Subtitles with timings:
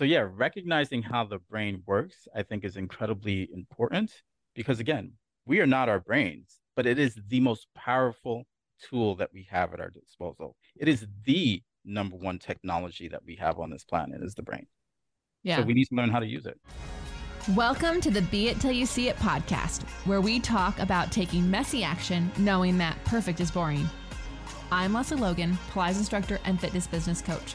[0.00, 4.22] So yeah, recognizing how the brain works, I think is incredibly important
[4.54, 5.12] because again,
[5.44, 8.44] we are not our brains, but it is the most powerful
[8.82, 10.56] tool that we have at our disposal.
[10.74, 14.66] It is the number one technology that we have on this planet is the brain.
[15.42, 15.58] Yeah.
[15.58, 16.58] So we need to learn how to use it.
[17.54, 21.50] Welcome to the Be It Till You See It podcast, where we talk about taking
[21.50, 23.86] messy action, knowing that perfect is boring.
[24.72, 27.54] I'm Lesley Logan, Pilates instructor and fitness business coach.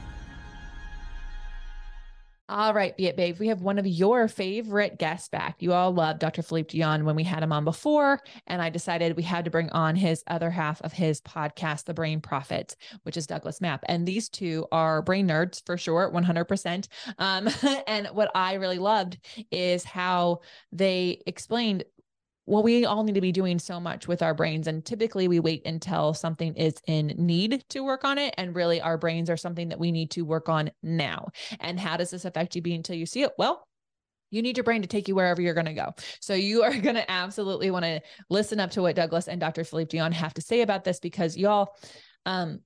[2.51, 3.39] All right, Be It Babe.
[3.39, 5.55] We have one of your favorite guests back.
[5.59, 6.41] You all love Dr.
[6.41, 8.19] Philippe Douyon when we had him on before.
[8.45, 11.93] And I decided we had to bring on his other half of his podcast, The
[11.93, 13.85] Brain Prophet, which is Douglas Mapp.
[13.87, 16.89] And these two are brain nerds for sure, 100%.
[17.19, 17.47] Um,
[17.87, 19.17] and what I really loved
[19.49, 20.41] is how
[20.73, 21.85] they explained
[22.45, 24.67] well, we all need to be doing so much with our brains.
[24.67, 28.33] And typically we wait until something is in need to work on it.
[28.37, 31.29] And really, our brains are something that we need to work on now.
[31.59, 33.31] And how does this affect you until you see it?
[33.37, 33.65] Well,
[34.31, 35.93] you need your brain to take you wherever you're going to go.
[36.19, 39.63] So you are going to absolutely want to listen up to what Douglas and Dr.
[39.63, 41.75] Philippe Douyon have to say about this because y'all,
[42.25, 42.61] um,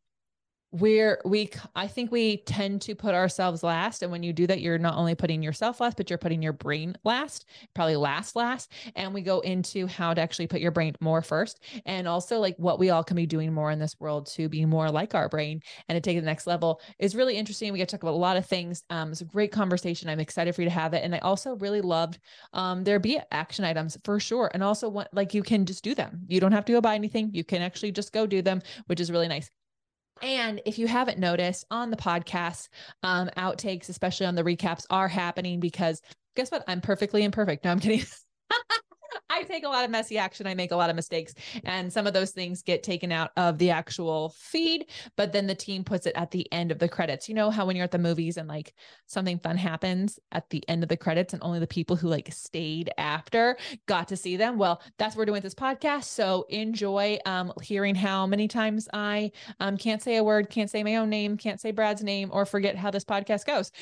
[0.75, 4.03] we're we i think we tend to put ourselves last.
[4.03, 6.53] And when you do that you're not only putting yourself last but you're putting your
[6.53, 8.71] brain last probably last last.
[8.95, 11.63] And we go into how to actually put your brain more first.
[11.85, 14.65] And also like what we all can be doing more in this world to be
[14.65, 17.71] more like our brain and to take it to the next level is really interesting.
[17.71, 18.83] We get to talk about a lot of things.
[18.89, 20.09] Um it's a great conversation.
[20.09, 21.03] I'm excited for you to have it.
[21.03, 22.19] And i also really loved
[22.51, 24.51] um there be action items for sure.
[24.53, 26.25] And also what like you can just do them.
[26.27, 27.29] You don't have to go buy anything.
[27.33, 29.49] You can actually just go do them which is really nice
[30.21, 32.69] and if you haven't noticed on the podcast,
[33.03, 36.01] um, outtakes, especially on the recaps, are happening because
[36.35, 36.63] guess what?
[36.67, 37.65] I'm perfectly imperfect.
[37.65, 38.05] No, I'm kidding.
[39.35, 40.47] I take a lot of messy action.
[40.47, 41.33] I make a lot of mistakes.
[41.65, 44.85] And some of those things get taken out of the actual feed,
[45.17, 47.27] but then the team puts it at the end of the credits.
[47.27, 48.73] You know how when you're at the movies and like
[49.07, 52.31] something fun happens at the end of the credits and only the people who like
[52.31, 53.57] stayed after
[53.87, 54.57] got to see them?
[54.57, 56.05] Well, that's what we're doing with this podcast.
[56.05, 60.81] So enjoy um, hearing how many times I um, can't say a word, can't say
[60.81, 63.73] my own name, can't say Brad's name, or forget how this podcast goes.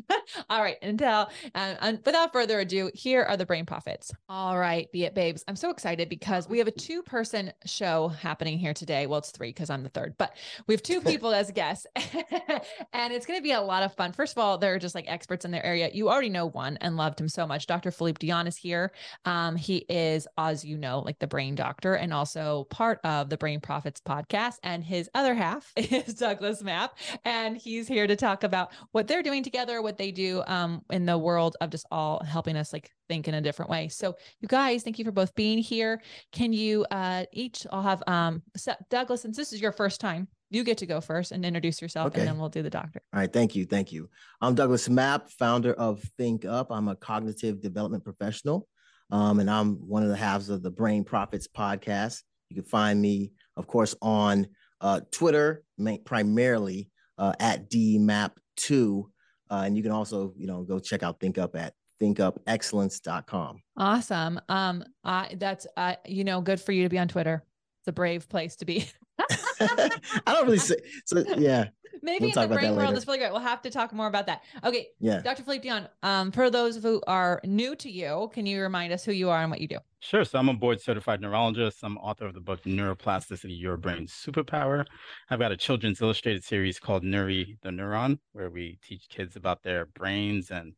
[0.50, 0.78] All right.
[0.80, 4.10] Until, uh, without further ado, here are the brain prophets.
[4.28, 5.42] All right, Be It Babes.
[5.48, 9.08] I'm so excited because we have a two person show happening here today.
[9.08, 10.36] Well, it's three because I'm the third, but
[10.68, 14.12] we have two people as guests and it's going to be a lot of fun.
[14.12, 15.90] First of all, they're just like experts in their area.
[15.92, 17.66] You already know one and loved him so much.
[17.66, 17.90] Dr.
[17.90, 18.92] Philippe Douyon is here.
[19.24, 23.36] Um, he is, as you know, like the brain doctor and also part of the
[23.36, 24.58] Brain Prophets podcast.
[24.62, 26.96] And his other half is Douglas Mapp.
[27.24, 31.04] And he's here to talk about what they're doing together, what they do um, in
[31.04, 33.88] the world of just all helping us like think in a different way.
[33.88, 36.00] So, you guys, thank you for both being here.
[36.32, 37.66] Can you uh, each?
[37.70, 38.42] I'll have um,
[38.90, 42.08] Douglas, since this is your first time, you get to go first and introduce yourself,
[42.08, 42.20] okay.
[42.20, 43.02] and then we'll do the doctor.
[43.12, 44.08] All right, thank you, thank you.
[44.40, 46.66] I'm Douglas Mapp, founder of ThinkUp.
[46.70, 48.68] I'm a cognitive development professional,
[49.10, 52.22] um, and I'm one of the halves of the Brain Prophets podcast.
[52.50, 54.46] You can find me, of course, on
[54.80, 55.62] uh, Twitter,
[56.04, 59.04] primarily uh, at dmapp2.
[59.50, 63.62] Uh, and you can also, you know, go check out ThinkUp at thinkupexcellence.com.
[63.76, 64.40] Awesome.
[64.48, 67.44] Um, uh, that's, uh, you know, good for you to be on Twitter.
[67.80, 68.88] It's a brave place to be.
[69.60, 69.90] I
[70.26, 71.68] don't really say, so yeah.
[72.02, 73.32] Maybe we'll in the brain world is really great.
[73.32, 74.42] We'll have to talk more about that.
[74.62, 74.88] Okay.
[75.00, 75.22] Yeah.
[75.22, 75.42] Dr.
[75.42, 79.12] Philippe Douyon, um, for those who are new to you, can you remind us who
[79.12, 79.78] you are and what you do?
[80.00, 80.22] Sure.
[80.22, 81.78] So I'm a board certified neurologist.
[81.82, 84.84] I'm author of the book Neuroplasticity, Your Brain Superpower.
[85.30, 89.62] I've got a children's illustrated series called Nuri the Neuron, where we teach kids about
[89.62, 90.74] their brains and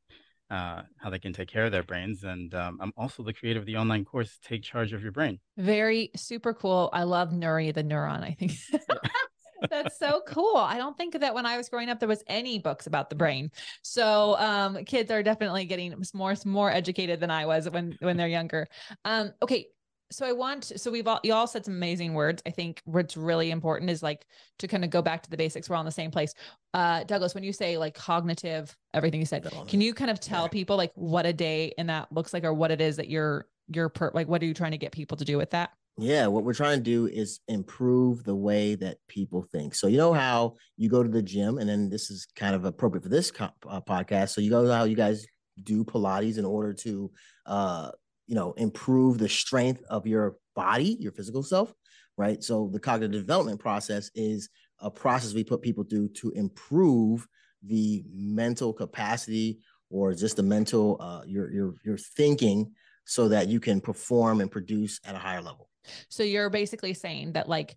[0.50, 2.24] uh, how they can take care of their brains.
[2.24, 5.38] And um, I'm also the creator of the online course, Take Charge of Your Brain.
[5.56, 6.90] Very super cool.
[6.92, 8.22] I love Nuri the Neuron.
[8.22, 8.52] I think.
[9.70, 10.56] That's so cool.
[10.56, 13.16] I don't think that when I was growing up there was any books about the
[13.16, 13.50] brain.
[13.82, 18.28] So um, kids are definitely getting more more educated than I was when when they're
[18.28, 18.68] younger.
[19.04, 19.68] Um, okay,
[20.10, 22.42] so I want so we've all you all said some amazing words.
[22.46, 24.26] I think what's really important is like
[24.58, 25.68] to kind of go back to the basics.
[25.68, 26.34] We're all in the same place.
[26.74, 30.44] Uh Douglas, when you say like cognitive, everything you said, can you kind of tell
[30.44, 30.48] yeah.
[30.48, 33.46] people like what a day in that looks like or what it is that you're
[33.68, 35.70] you're per like what are you trying to get people to do with that?
[35.98, 39.74] Yeah, what we're trying to do is improve the way that people think.
[39.74, 42.66] So you know how you go to the gym, and then this is kind of
[42.66, 44.30] appropriate for this co- uh, podcast.
[44.30, 45.26] So you go how you guys
[45.62, 47.10] do Pilates in order to,
[47.46, 47.90] uh,
[48.26, 51.72] you know, improve the strength of your body, your physical self,
[52.16, 52.42] right?
[52.42, 54.48] So the cognitive development process is
[54.80, 57.26] a process we put people through to improve
[57.62, 62.72] the mental capacity or just the mental uh, your your your thinking
[63.04, 65.68] so that you can perform and produce at a higher level.
[66.08, 67.76] So you're basically saying that like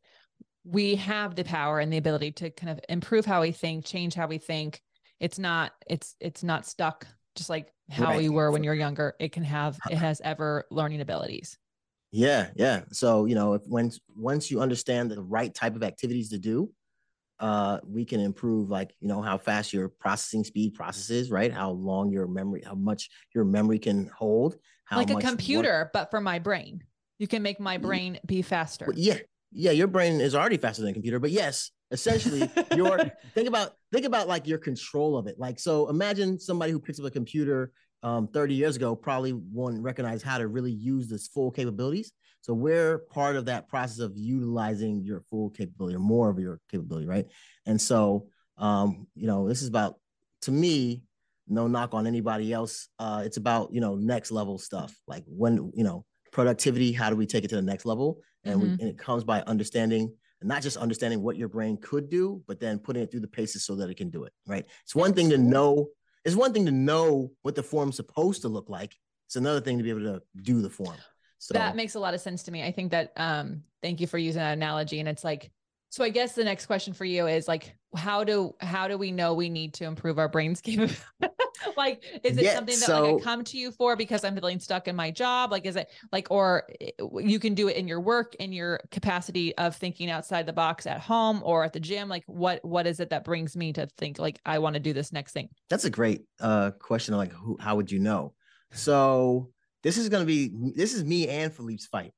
[0.64, 4.16] we have the power and the ability to kind of improve how we think, change
[4.16, 4.82] how we think.
[5.20, 7.06] It's not it's it's not stuck
[7.40, 8.18] just like how right.
[8.18, 9.16] we were when you're younger.
[9.20, 11.58] It can have it has ever learning abilities.
[12.12, 12.82] Yeah, yeah.
[12.92, 16.72] So, you know, if once once you understand the right type of activities to do,
[17.40, 21.52] uh, we can improve like you know how fast your processing speed processes, right?
[21.52, 24.58] How long your memory, how much your memory can hold.
[24.84, 26.84] How like a computer, but for my brain.
[27.20, 28.94] You can make my brain be faster.
[28.96, 29.18] Yeah,
[29.52, 29.72] yeah.
[29.72, 33.00] Your brain is already faster than a computer, but yes, essentially, your
[33.34, 35.40] think about think about like your control of it.
[35.40, 37.72] Like so, imagine somebody who picks up a computer
[38.04, 42.12] um, 30 years ago probably won't recognize how to really use this full capabilities.
[42.42, 46.62] So we're part of that process of utilizing your full capability or more of your
[46.72, 47.26] capability, right?
[47.66, 48.28] And so,
[48.58, 49.96] um, you know, this is about
[50.44, 51.04] to me,
[51.48, 52.88] no knock on anybody else.
[52.98, 54.96] Uh, it's about you know next level stuff.
[55.08, 58.22] Like when you know productivity, how do we take it to the next level?
[58.46, 58.64] And, mm-hmm.
[58.64, 62.60] we, and it comes by understanding not just understanding what your brain could do, but
[62.60, 64.34] then putting it through the paces so that it can do it.
[64.48, 64.66] Right.
[64.84, 65.90] It's one thing to know.
[66.26, 68.96] It's one thing to know what the form's supposed to look like.
[69.28, 70.96] It's another thing to be able to do the form.
[71.38, 72.64] So that makes a lot of sense to me.
[72.64, 75.00] I think that um thank you for using that analogy.
[75.00, 75.52] And it's like,
[75.90, 79.12] so I guess the next question for you is like, how do how do we
[79.12, 81.00] know we need to improve our brain's capability?
[81.78, 84.36] like, is it yeah, something that so, like I come to you for because I'm
[84.36, 85.52] feeling stuck in my job?
[85.52, 88.80] Like, is it like, or eh, you can do it in your work, in your
[88.92, 92.10] capacity of thinking outside the box at home or at the gym?
[92.10, 94.94] Like, what what is it that brings me to think like I want to do
[94.94, 95.50] this next thing?
[95.70, 97.16] That's a great uh question.
[97.16, 98.34] Like, who, how would you know?
[98.72, 99.50] So
[99.84, 102.14] this is going to be this is me and Philippe's fight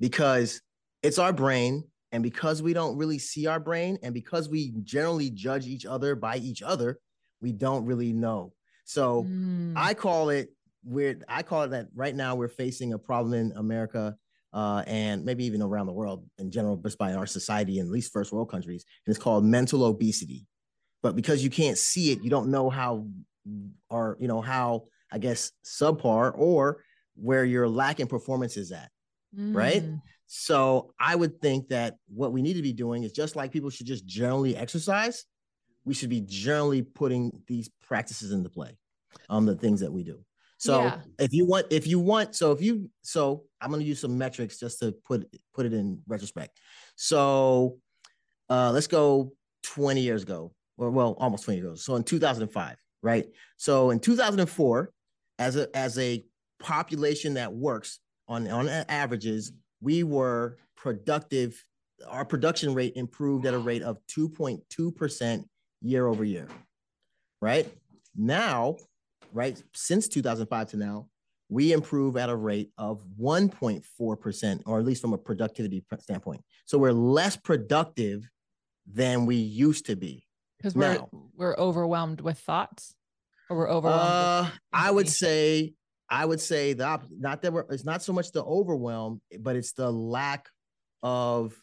[0.00, 0.60] because
[1.02, 5.30] it's our brain and because we don't really see our brain and because we generally
[5.30, 6.98] judge each other by each other
[7.40, 8.52] we don't really know
[8.86, 9.74] so mm.
[9.76, 10.48] i call it
[10.82, 14.16] weird i call it that right now we're facing a problem in america
[14.52, 17.92] uh, and maybe even around the world in general just by our society in at
[17.92, 20.46] least first world countries and it's called mental obesity
[21.02, 23.06] but because you can't see it you don't know how
[23.90, 26.78] or you know how i guess subpar or
[27.16, 28.90] where your lack in performance is at,
[29.36, 29.54] mm.
[29.54, 29.82] right?
[30.26, 33.70] So I would think that what we need to be doing is just like people
[33.70, 35.24] should just generally exercise,
[35.86, 38.76] we should be generally putting these practices into play
[39.30, 40.18] on um, the things that we do.
[40.58, 40.98] So yeah.
[41.18, 44.18] if you want, if you want, so if you, so I'm going to use some
[44.18, 46.58] metrics just to put put it in retrospect.
[46.96, 47.78] So
[48.48, 49.32] uh, let's go
[49.64, 51.74] 20 years ago, or well, almost 20 years ago.
[51.76, 53.26] So in 2005, right?
[53.58, 54.90] So in 2004,
[55.38, 56.24] as a as a
[56.58, 61.62] population that works on on averages, we were productive.
[62.08, 65.44] Our production rate improved at a rate of 2.2%
[65.86, 66.48] year over year.
[67.40, 67.72] Right
[68.16, 68.76] now,
[69.32, 71.08] right since 2005 to now,
[71.48, 76.42] we improve at a rate of 1.4%, or at least from a productivity standpoint.
[76.64, 78.28] So we're less productive
[78.86, 80.24] than we used to be.
[80.58, 81.04] Because we're
[81.36, 82.94] we're overwhelmed with thoughts,
[83.50, 84.02] or we're overwhelmed.
[84.02, 85.74] Uh, I would say
[86.08, 89.54] I would say the op- not that we're, it's not so much the overwhelm, but
[89.54, 90.48] it's the lack
[91.02, 91.54] of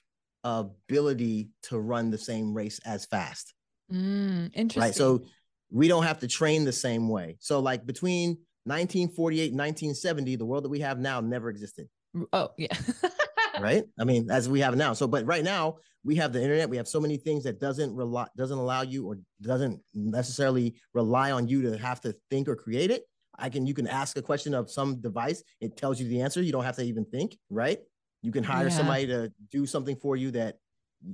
[0.44, 3.54] ability to run the same race as fast.
[3.94, 4.82] Mm, interesting.
[4.82, 4.96] Right.
[4.96, 5.24] So
[5.72, 7.38] we don't have to train the same way.
[7.40, 11.90] So like between 1948 and 1970, the world that we have now never existed.
[12.32, 12.76] Oh yeah.
[13.60, 13.84] right.
[14.00, 14.94] I mean, as we have now.
[14.94, 16.70] So, but right now we have the internet.
[16.70, 21.32] We have so many things that doesn't rely doesn't allow you or doesn't necessarily rely
[21.32, 23.04] on you to have to think or create it.
[23.38, 26.42] I can you can ask a question of some device, it tells you the answer.
[26.42, 27.80] You don't have to even think, right?
[28.22, 28.74] You can hire yeah.
[28.74, 30.58] somebody to do something for you that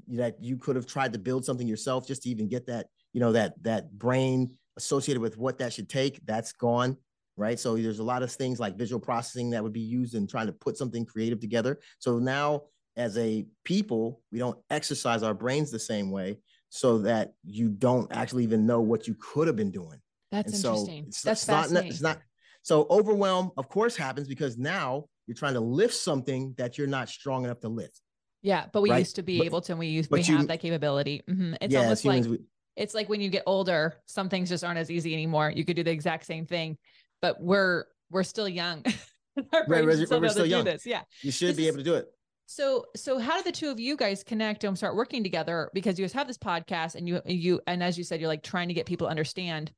[0.09, 3.19] that you could have tried to build something yourself just to even get that, you
[3.19, 6.95] know, that that brain associated with what that should take, that's gone,
[7.35, 7.59] right?
[7.59, 10.47] So there's a lot of things like visual processing that would be used in trying
[10.47, 11.79] to put something creative together.
[11.97, 12.63] So now
[12.95, 18.11] as a people, we don't exercise our brains the same way so that you don't
[18.15, 19.99] actually even know what you could have been doing.
[20.31, 21.03] That's and interesting.
[21.03, 21.87] So it's, That's it's fascinating.
[21.87, 22.19] Not, it's not
[22.61, 27.09] so overwhelm, of course, happens because now you're trying to lift something that you're not
[27.09, 28.01] strong enough to lift.
[28.41, 28.99] Yeah, but we right?
[28.99, 31.23] used to be but, able to, and we used we you, have that capability.
[31.29, 31.55] Mm-hmm.
[31.61, 32.39] It's yeah, almost like we,
[32.75, 35.51] it's like when you get older, some things just aren't as easy anymore.
[35.53, 36.77] You could do the exact same thing,
[37.21, 38.83] but we're we're still young.
[39.53, 40.65] Our right, we're, still, we're still young.
[40.65, 40.85] This.
[40.85, 42.07] Yeah, you should this be able to do it.
[42.51, 45.69] So, so how did the two of you guys connect and start working together?
[45.71, 48.41] Because you guys have this podcast, and you, you, and as you said, you're like
[48.41, 49.71] trying to get people to understand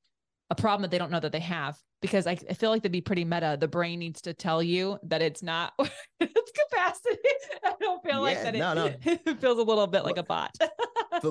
[0.49, 1.77] a problem that they don't know that they have.
[2.01, 3.57] Because I, I, feel like that'd be pretty meta.
[3.59, 5.73] The brain needs to tell you that it's not
[6.19, 7.19] its capacity.
[7.63, 8.55] I don't feel yeah, like that.
[8.55, 9.11] No, it, no.
[9.31, 10.55] it feels a little bit like a bot.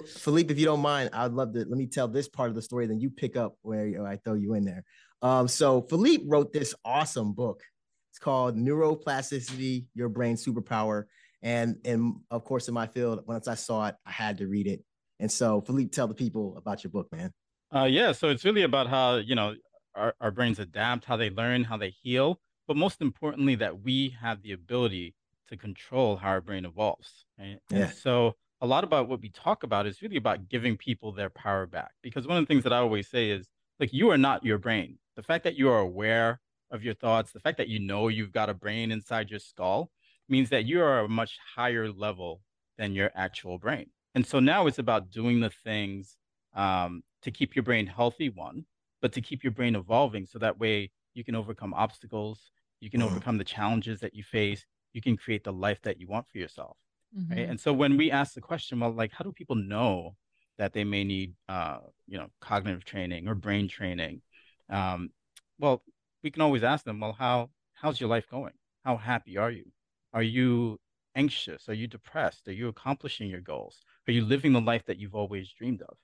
[0.07, 2.63] Philippe, if you don't mind, I'd love to let me tell this part of the
[2.63, 2.87] story.
[2.87, 4.85] Then you pick up where I throw you in there.
[5.23, 7.63] Um, so Philippe wrote this awesome book.
[8.11, 11.05] It's called Neuroplasticity: Your Brain Superpower.
[11.43, 14.67] And and of course, in my field, once I saw it, I had to read
[14.67, 14.85] it.
[15.19, 17.33] And so, Philippe, tell the people about your book, man.
[17.75, 19.55] Uh, yeah, so it's really about how you know
[19.95, 24.17] our, our brains adapt, how they learn, how they heal, but most importantly, that we
[24.21, 25.15] have the ability
[25.49, 27.25] to control how our brain evolves.
[27.39, 27.59] Right?
[27.71, 27.79] Yeah.
[27.79, 31.31] And so a lot about what we talk about is really about giving people their
[31.31, 31.93] power back.
[32.03, 34.59] Because one of the things that I always say is like you are not your
[34.59, 34.99] brain.
[35.17, 38.33] The fact that you are aware of your thoughts, the fact that you know you've
[38.33, 39.91] got a brain inside your skull
[40.29, 42.43] means that you are a much higher level
[42.79, 43.91] than your actual brain.
[44.15, 46.17] And so now it's about doing the things
[46.55, 48.65] um, to keep your brain healthy, one,
[49.01, 53.01] but to keep your brain evolving so that way you can overcome obstacles, you can
[53.01, 53.11] mm-hmm.
[53.11, 56.39] overcome the challenges that you face, you can create the life that you want for
[56.39, 56.77] yourself.
[57.17, 57.33] Mm-hmm.
[57.33, 57.49] Right.
[57.49, 60.17] And so when we ask the question, well, like, how do people know
[60.59, 64.23] that they may need, uh, you know, cognitive training or brain training?
[64.69, 65.11] Um,
[65.59, 65.83] well,
[66.23, 68.53] we can always ask them, well, how how's your life going?
[68.85, 69.65] How happy are you?
[70.13, 70.79] Are you
[71.15, 71.69] anxious?
[71.69, 72.47] Are you depressed?
[72.49, 73.81] Are you accomplishing your goals?
[74.07, 75.97] Are you living the life that you've always dreamed of?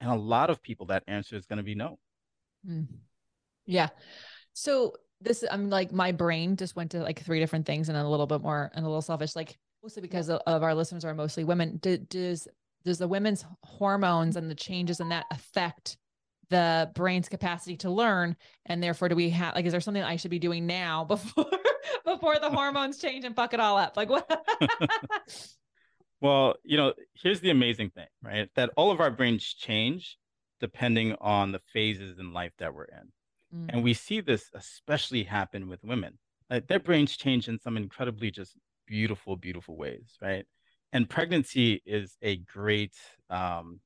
[0.00, 1.98] And a lot of people, that answer is going to be no.
[2.66, 2.86] Mm.
[3.66, 3.88] Yeah.
[4.52, 8.04] So this, I'm like, my brain just went to like three different things and then
[8.04, 11.04] a little bit more and a little selfish, like mostly because of, of our listeners
[11.04, 11.78] are mostly women.
[11.78, 12.48] Do, does,
[12.84, 15.96] does the women's hormones and the changes in that affect
[16.50, 18.36] the brain's capacity to learn?
[18.66, 21.50] And therefore, do we have, like, is there something I should be doing now before,
[22.04, 23.96] before the hormones change and fuck it all up?
[23.96, 24.46] Like what?
[26.20, 28.48] well, you know, here's the amazing thing, right?
[28.56, 30.17] That all of our brains change
[30.60, 33.12] depending on the phases in life that we're in.
[33.54, 33.66] Mm.
[33.70, 36.18] And we see this especially happen with women.
[36.50, 40.46] Like their brains change in some incredibly just beautiful, beautiful ways, right?
[40.92, 42.94] And pregnancy is a great
[43.28, 43.80] um,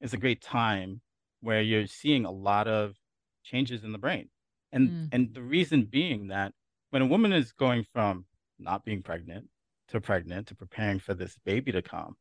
[0.00, 1.00] is a great time
[1.40, 2.96] where you're seeing a lot of
[3.44, 4.28] changes in the brain.
[4.72, 5.08] And mm.
[5.12, 6.52] and the reason being that
[6.90, 8.26] when a woman is going from
[8.58, 9.48] not being pregnant
[9.88, 12.16] to pregnant to preparing for this baby to come,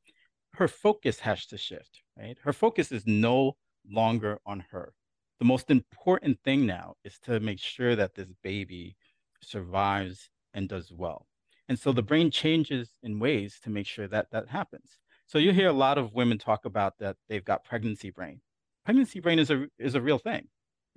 [0.53, 2.37] her focus has to shift, right?
[2.43, 3.55] Her focus is no
[3.89, 4.93] longer on her.
[5.39, 8.95] The most important thing now is to make sure that this baby
[9.41, 11.25] survives and does well.
[11.67, 14.99] And so the brain changes in ways to make sure that that happens.
[15.27, 18.41] So you hear a lot of women talk about that they've got pregnancy brain.
[18.83, 20.47] Pregnancy brain is a is a real thing,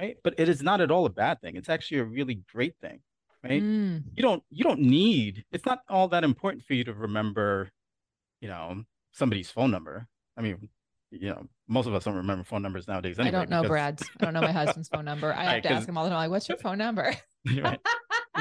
[0.00, 0.16] right?
[0.24, 1.56] But it is not at all a bad thing.
[1.56, 3.00] It's actually a really great thing,
[3.44, 3.62] right?
[3.62, 4.02] Mm.
[4.16, 5.44] You don't you don't need.
[5.52, 7.70] It's not all that important for you to remember,
[8.40, 10.08] you know, somebody's phone number.
[10.36, 10.68] I mean,
[11.20, 13.18] you know, most of us don't remember phone numbers nowadays.
[13.18, 13.70] Anyway, I don't know because...
[13.70, 14.10] Brad's.
[14.20, 15.32] I don't know my husband's phone number.
[15.32, 16.18] I have right, to ask him all the time.
[16.18, 17.14] Like, what's your phone number?
[17.62, 17.80] right.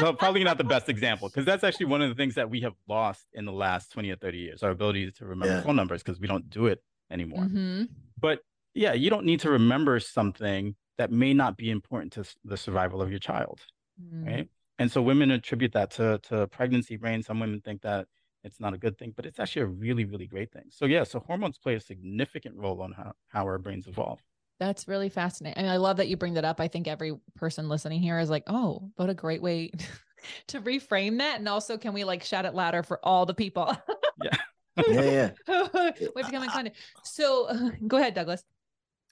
[0.02, 2.62] Well, probably not the best example because that's actually one of the things that we
[2.62, 5.62] have lost in the last 20 or 30 years, our ability to remember yeah.
[5.62, 7.44] phone numbers because we don't do it anymore.
[7.44, 7.84] Mm-hmm.
[8.20, 8.40] But
[8.74, 13.02] yeah, you don't need to remember something that may not be important to the survival
[13.02, 13.62] of your child.
[14.02, 14.26] Mm-hmm.
[14.26, 14.50] Right.
[14.80, 17.22] And so women attribute that to, to pregnancy brain.
[17.22, 18.08] Some women think that
[18.44, 20.66] it's not a good thing, but it's actually a really, really great thing.
[20.70, 24.20] So yeah, so hormones play a significant role on how, how our brains evolve.
[24.60, 25.60] That's really fascinating.
[25.60, 26.60] I mean, I love that you bring that up.
[26.60, 29.72] I think every person listening here is like, oh, what a great way
[30.48, 31.40] to reframe that.
[31.40, 33.76] And also, can we like shout it louder for all the people?
[34.24, 34.38] yeah.
[34.88, 35.90] yeah, yeah.
[36.16, 36.72] we become inclined.
[37.04, 38.44] So uh, go ahead, Douglas.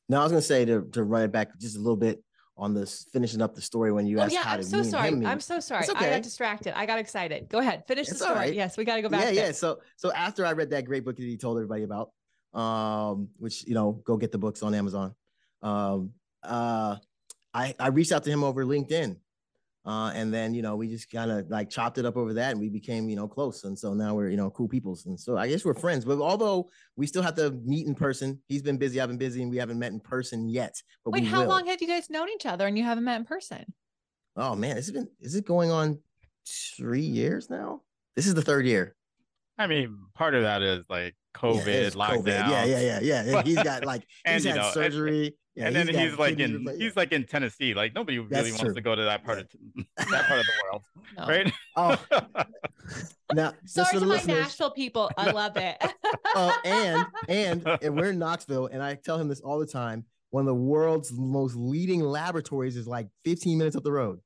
[0.10, 2.22] No, I was going to say to, to run it back just a little bit
[2.62, 5.10] on this finishing up the story when you oh, asked yeah, how I'm so sorry.
[5.26, 5.84] I'm so sorry.
[5.90, 6.06] Okay.
[6.06, 6.78] I got distracted.
[6.78, 7.50] I got excited.
[7.50, 7.84] Go ahead.
[7.88, 8.38] Finish it's the story.
[8.38, 8.54] Right.
[8.54, 9.22] Yes, we got to go back.
[9.22, 9.46] Yeah, there.
[9.48, 9.52] yeah.
[9.52, 12.12] So so after I read that great book that he told everybody about,
[12.54, 15.16] um, which you know, go get the books on Amazon.
[15.64, 16.12] Um,
[16.44, 16.98] uh,
[17.52, 19.18] I I reached out to him over LinkedIn
[19.84, 22.52] uh, and then, you know, we just kind of like chopped it up over that
[22.52, 23.64] and we became, you know, close.
[23.64, 25.08] And so now we're, you know, cool peoples.
[25.08, 28.40] And so I guess we're friends, but although we still have to meet in person,
[28.48, 30.80] he's been busy, I've been busy, and we haven't met in person yet.
[31.04, 31.48] But Wait, how will.
[31.48, 33.66] long have you guys known each other and you haven't met in person?
[34.36, 36.00] Oh man, has it been, is it going on
[36.48, 37.82] three years now?
[38.16, 38.96] This is the third year.
[39.58, 42.24] I mean, part of that is like COVID, yeah, lockdown.
[42.24, 42.50] COVID.
[42.50, 43.42] Yeah, yeah, yeah, yeah.
[43.42, 45.36] He's got like he's had know, surgery.
[45.56, 47.74] Yeah, and then he's, he's like in he's like in Tennessee.
[47.74, 48.74] Like nobody really That's wants true.
[48.74, 49.48] to go to that part of
[49.98, 50.84] that part of the world,
[51.18, 51.28] no.
[51.28, 51.54] right?
[51.76, 51.98] Oh,
[53.34, 55.12] now sorry to my Nashville people.
[55.18, 55.76] I love it.
[56.36, 60.06] oh, and, and and we're in Knoxville, and I tell him this all the time.
[60.30, 64.22] One of the world's most leading laboratories is like 15 minutes up the road.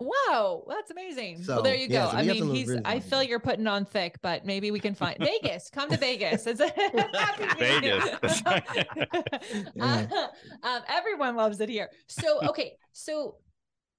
[0.00, 1.42] Wow, that's amazing.
[1.42, 1.94] So, well, there you go.
[1.94, 2.74] Yeah, so I mean, he's.
[2.86, 5.68] I feel you're putting on thick, but maybe we can find Vegas.
[5.68, 6.46] Come to Vegas.
[6.46, 6.72] It's a
[7.58, 8.42] Vegas.
[9.80, 10.26] uh,
[10.62, 11.90] um, everyone loves it here.
[12.08, 13.36] So okay, so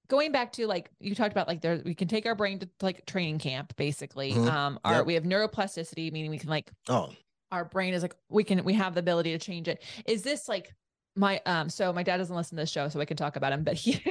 [0.08, 2.68] going back to like you talked about like there we can take our brain to
[2.80, 4.32] like training camp basically.
[4.32, 4.46] Mhm.
[4.48, 5.06] Um our Yep.
[5.06, 7.10] we have neuroplasticity, meaning we can like Oh,
[7.52, 9.82] our brain is like we can we have the ability to change it.
[10.06, 10.74] Is this like
[11.14, 13.52] my um so my dad doesn't listen to this show, so I can talk about
[13.52, 14.02] him, but he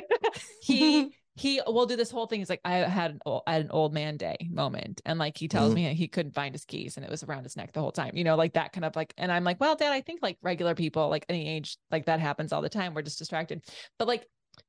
[0.64, 2.40] he he will do this whole thing.
[2.40, 5.36] He's like, I had an old, I had an old man day moment, and like
[5.38, 5.76] he tells Mhm.
[5.76, 8.16] me he couldn't find his keys, and it was around his neck the whole time.
[8.16, 9.12] You know, like that kind of like.
[9.18, 12.20] And I'm like, well, Dad, I think like regular people, like any age, like that
[12.20, 12.94] happens all the time.
[12.94, 13.64] We're just distracted.
[13.98, 14.28] But like,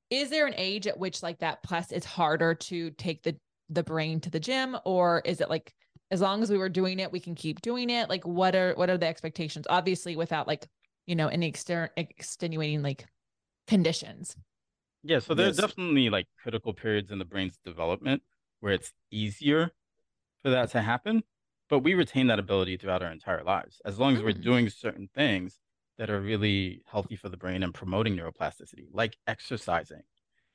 [0.09, 3.37] is there an age at which like that plus it's harder to take the
[3.69, 5.75] the brain to the gym, or is it like
[6.11, 8.09] as long as we were doing it, we can keep doing it?
[8.09, 9.67] Like, what are what are the expectations?
[9.69, 10.67] Obviously, without like
[11.07, 13.05] you know any exter- extenuating like
[13.67, 14.37] conditions.
[15.03, 15.57] Yeah, so there's Yes.
[15.57, 18.23] definitely like critical periods in the brain's development
[18.61, 19.73] where it's easier
[20.43, 21.25] for that to happen,
[21.69, 24.43] but we retain that ability throughout our entire lives as long as we're Mm.
[24.43, 25.61] doing certain things
[25.99, 30.03] that are really healthy for the brain and promoting neuroplasticity, like exercising,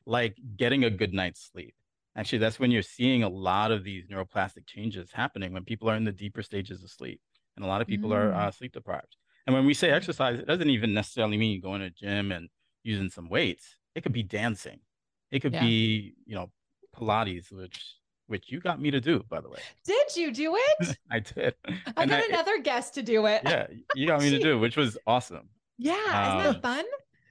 [0.06, 1.76] like getting a good night's sleep.
[2.16, 5.96] Actually, that's when you're seeing a lot of these neuroplastic changes happening when people are
[5.96, 7.22] in the deeper stages of sleep,
[7.56, 8.34] and a lot of people are Mm.
[8.34, 9.18] uh, sleep deprived.
[9.48, 12.50] And when we say exercise, it doesn't even necessarily mean going to a gym and
[12.84, 13.77] using some weights.
[13.98, 14.80] It could be dancing.
[15.32, 15.62] It could Yeah.
[15.64, 16.52] be, you know,
[16.96, 17.96] Pilates, which
[18.28, 19.60] which you got me to do, by the way.
[19.86, 20.98] Did you do it?
[21.12, 21.56] I did.
[21.66, 23.42] I And got I- another guest to do it.
[23.46, 25.50] Yeah, you got me to do, which was awesome.
[25.80, 26.86] Yeah, isn't that Um, fun?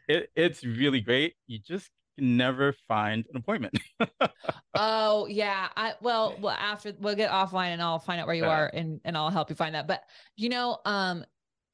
[0.08, 1.34] It, it's really great.
[1.46, 3.78] You just never find an appointment.
[4.74, 5.68] Oh yeah.
[5.76, 8.50] I well, well after we'll get offline and I'll find out where you Yeah.
[8.50, 9.86] are and and I'll help you find that.
[9.86, 10.02] But
[10.36, 11.24] you know, um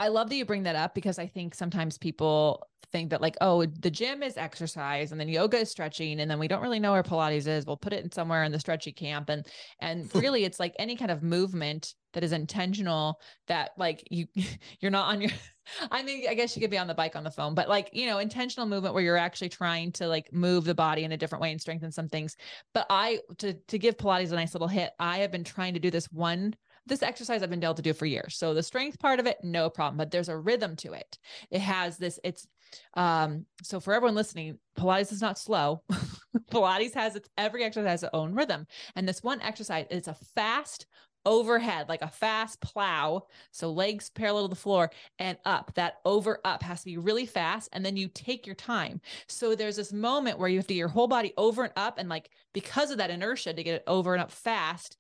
[0.03, 3.37] I love that you bring that up because I think sometimes people think that like,
[3.41, 6.81] oh, the gym is exercise and then yoga is stretching and then we don't really
[6.81, 7.67] know where Pilates is.
[7.67, 9.47] We'll put it in somewhere in the stretchy camp and
[9.79, 14.27] and really it's like any kind of movement that is intentional that like you
[14.81, 15.31] you're not on your
[15.93, 17.89] I mean, I guess you could be on the bike on the phone, but like,
[17.93, 21.17] you know, intentional movement where you're actually trying to like move the body in a
[21.17, 22.37] different way and strengthen some things.
[22.75, 25.81] But I to to give Pilates a nice little hit, I have been trying to
[25.81, 28.37] do this one this exercise I've been able to do for years.
[28.37, 31.19] So the strength part of it, no problem, but there's a rhythm to it.
[31.51, 32.47] It has this it's
[32.95, 35.83] um so for everyone listening, Pilates is not slow.
[36.51, 38.67] Pilates has its every exercise has its own rhythm.
[38.97, 40.87] And this one exercise, it's a fast
[41.25, 43.27] overhead, like a fast plow.
[43.51, 45.73] So legs parallel to the floor and up.
[45.75, 47.69] That over up has to be really fast.
[47.73, 49.01] And then you take your time.
[49.29, 51.99] So there's this moment where you have to get your whole body over and up.
[51.99, 54.97] And like because of that inertia to get it over and up fast,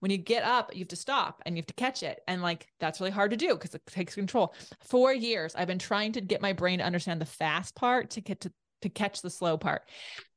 [0.00, 2.20] when you get up, you have to stop and you have to catch it.
[2.28, 4.54] And like that's really hard to do because it takes control.
[4.80, 8.20] Four years, I've been trying to get my brain to understand the fast part to
[8.20, 8.52] get to
[8.82, 9.82] to catch the slow part.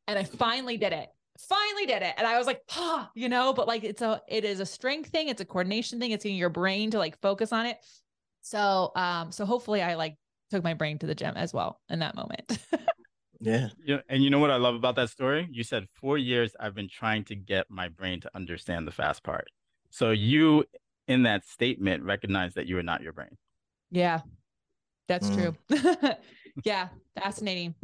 [0.08, 1.10] And I finally did it.
[1.38, 2.14] Finally did it.
[2.18, 5.10] And I was like, ah, you know, but like it's a it is a strength
[5.10, 7.78] thing, it's a coordination thing, it's getting your brain to like focus on it.
[8.42, 10.16] So um, so hopefully I like
[10.50, 12.58] took my brain to the gym as well in that moment.
[13.40, 13.70] yeah.
[13.86, 15.48] Yeah, and you know what I love about that story?
[15.52, 19.24] You said four years I've been trying to get my brain to understand the fast
[19.24, 19.48] part.
[19.90, 20.66] So you,
[21.08, 23.38] in that statement, recognize that you are not your brain.
[23.92, 24.22] Yeah,
[25.08, 25.56] that's Mm.
[25.70, 26.12] true.
[26.64, 27.76] yeah, fascinating.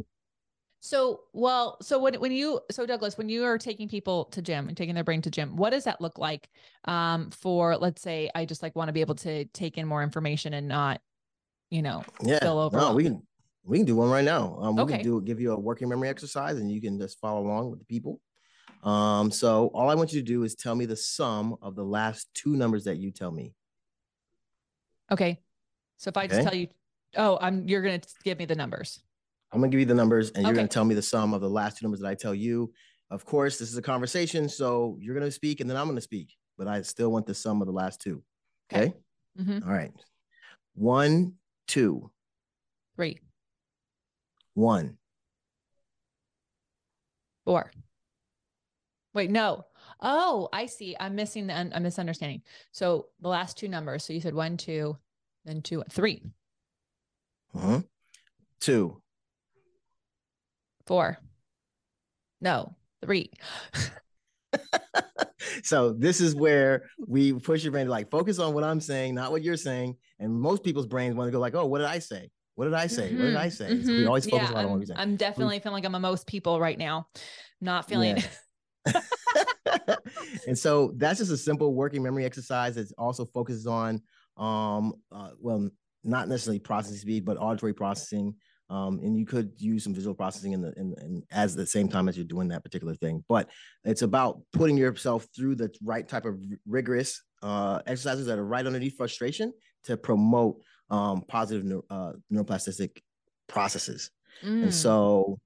[0.80, 4.68] So, well, so when when you so Douglas, when you are taking people to gym
[4.68, 6.50] and taking their brain to gym, what does that look like?
[6.84, 10.02] Um, for let's say I just like want to be able to take in more
[10.02, 11.00] information and not,
[11.70, 12.38] you know, Yeah.
[12.40, 13.26] Feel No, we can
[13.64, 14.56] we can do one right now.
[14.60, 14.94] Um, we Okay.
[14.96, 17.78] can do give you a working memory exercise, and you can just follow along with
[17.80, 18.20] the people.
[18.82, 21.84] Um, so all I want you to do is tell me the sum of the
[21.84, 23.54] last two numbers that you tell me.
[25.10, 25.40] okay.
[25.98, 26.68] So if I just tell you,
[27.16, 29.02] oh, I'm you're gonna give me the numbers.
[29.52, 30.62] I'm gonna give you the numbers, and you're Okay.
[30.62, 32.72] gonna tell me the sum of the last two numbers that I tell you.
[33.10, 36.34] Of course, this is a conversation, so you're gonna speak, and then I'm gonna speak.
[36.58, 38.22] But I still want the sum of the last two.
[38.72, 38.86] Okay.
[38.88, 38.94] Okay.
[39.38, 39.62] Mhm.
[39.64, 39.92] All right.
[40.74, 41.34] One,
[41.66, 42.10] two,
[42.96, 43.18] Three,
[44.54, 44.96] one.
[47.44, 47.70] four.
[49.12, 49.64] Wait, no.
[50.00, 50.96] Oh, I see.
[50.98, 51.54] I'm missing the.
[51.54, 52.42] I'm misunderstanding.
[52.72, 54.04] So the last two numbers.
[54.04, 54.96] So you said one, two,
[55.44, 56.22] then two, three,
[57.54, 57.86] Mhm.
[58.60, 59.00] Two.
[60.86, 61.18] four.
[62.40, 63.30] No, three.
[65.62, 69.14] so this is where we push your brain to like focus on what I'm saying,
[69.14, 69.96] not what you're saying.
[70.18, 72.30] And most people's brains want to go like, "Oh, what did I say?
[72.56, 73.10] What did I say?
[73.14, 74.86] What did I Mhm, say?" So we always focus Yeah, a lot on what we
[74.86, 74.94] say.
[74.96, 77.08] I'm definitely feeling like I'm a most people right now.
[77.60, 78.16] Not feeling.
[78.16, 78.24] Yeah.
[80.46, 84.00] and so that's just a simple working memory exercise that also focuses on
[84.36, 85.70] um uh, well
[86.02, 88.34] not necessarily processing speed but auditory processing
[88.68, 91.88] um and you could use some visual processing in the in, in as the same
[91.88, 93.48] time as you're doing that particular thing but
[93.84, 98.66] it's about putting yourself through the right type of rigorous uh exercises that are right
[98.66, 99.50] underneath frustration
[99.84, 100.56] to promote
[100.94, 103.02] um positive neu- uh, neuroplastic
[103.48, 104.10] processes.
[104.44, 105.38] Mm, and so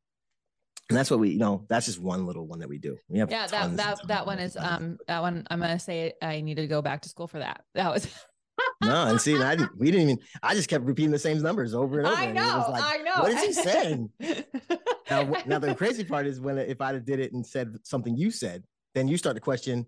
[0.89, 2.97] and that's what we you know that's just one little one that we do.
[3.09, 6.41] We have yeah that that that one is um that one i'm gonna say i
[6.41, 7.63] needed to go back to school for that.
[7.75, 8.07] That was
[8.83, 11.75] no and see I didn't, we didn't even i just kept repeating the same numbers
[11.75, 13.23] over and over i know like, i know.
[13.23, 14.11] what is he saying?
[15.11, 18.31] Now, now the crazy part is when if i did it and said something you
[18.31, 18.63] said
[18.95, 19.87] then you start to question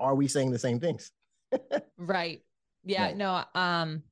[0.00, 1.10] are we saying the same things?
[1.98, 2.42] Right.
[2.84, 3.16] Yeah right.
[3.16, 4.02] no um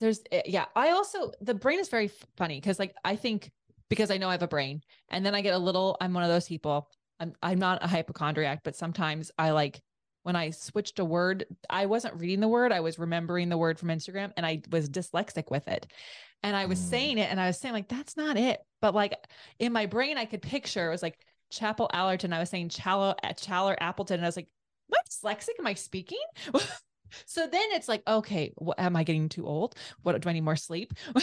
[0.00, 3.50] there's eh, yeah i also the brain is very funny because like i think
[3.88, 6.22] because i know i have a brain and then i get a little i'm one
[6.22, 9.80] of those people i'm i'm not a hypochondriac but sometimes i like
[10.22, 13.78] when i switched a word i wasn't reading the word i was remembering the word
[13.78, 15.86] from instagram and i was dyslexic with it.
[16.42, 16.88] And i was mm.
[16.88, 18.60] saying it and i was saying like that's not it.
[18.80, 19.14] But like
[19.58, 21.18] in my brain i could picture it was like
[21.50, 24.48] chapel allerton i was saying challow challer appleton and i was like
[24.90, 25.58] am i dyslexic?
[25.58, 26.18] Am i speaking
[27.26, 29.74] So then it's like, okay, what, am I getting too old?
[30.02, 30.92] What do I need more sleep?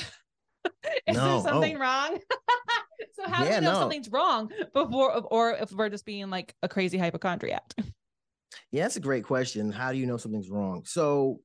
[1.08, 1.41] Is no.
[1.41, 1.80] there something oh.
[1.80, 2.19] wrong?
[3.13, 3.80] so how yeah, do we know no.
[3.80, 7.73] something's wrong before, or if we're just being like a crazy hypochondriac?
[8.71, 9.71] Yeah, that's a great question.
[9.71, 10.84] How do you know something's wrong?
[10.86, 11.41] So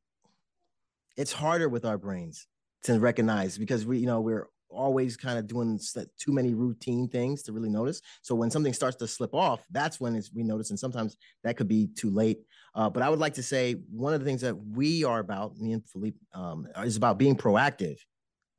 [1.16, 2.46] it's harder with our brains
[2.84, 5.78] to recognize because we, you know, we're always kind of doing
[6.18, 8.00] too many routine things to really notice.
[8.22, 11.56] So when something starts to slip off, that's when it's we notice, and sometimes that
[11.56, 12.40] could be too late.
[12.74, 15.58] Uh, but I would like to say one of the things that we are about,
[15.58, 17.98] me and Philippe, um, is about being proactive,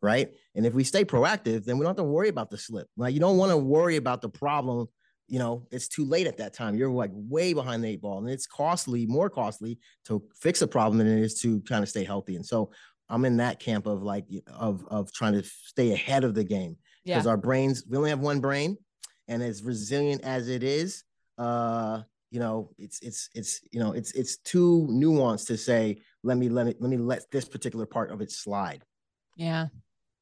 [0.02, 0.32] right?
[0.56, 2.88] And if we stay proactive, then we don't have to worry about the slip.
[2.96, 4.88] Like you don't want to worry about the problem.
[5.28, 6.76] You know, it's too late at that time.
[6.76, 10.68] You're like way behind the eight ball, and it's costly, more costly to fix a
[10.68, 12.36] problem than it is to kind of stay healthy.
[12.36, 12.72] And so
[13.10, 16.78] I'm in that camp of like of of trying to stay ahead of the game
[17.04, 17.32] because yeah.
[17.32, 18.78] our brains we only have one brain,
[19.28, 21.04] and as resilient as it is,
[21.38, 26.38] uh, you know, it's it's it's you know it's it's too nuanced to say let
[26.38, 28.84] me let me let me let this particular part of it slide.
[29.36, 29.68] Yeah.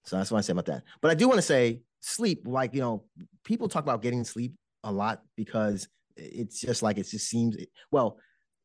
[0.03, 0.83] So that's what I say about that.
[1.01, 3.05] But I do want to say sleep, like you know,
[3.45, 7.55] people talk about getting sleep a lot because it's just like it just seems
[7.91, 8.17] well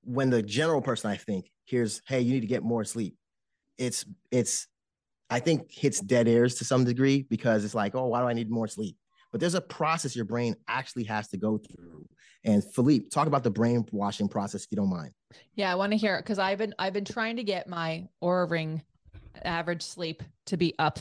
[0.02, 3.16] when the general person I think hears, hey, you need to get more sleep
[3.78, 4.66] it's it's
[5.28, 8.32] I think hits dead ears to some degree because it's like, oh, why do I
[8.32, 8.96] need more sleep?
[9.32, 12.06] But there's a process your brain actually has to go through.
[12.44, 15.10] And Philippe, talk about the brainwashing process if you don't mind.
[15.56, 18.06] Yeah, I want to hear it because I've been I've been trying to get my
[18.22, 18.82] Oura ring
[19.44, 21.00] average sleep to be up.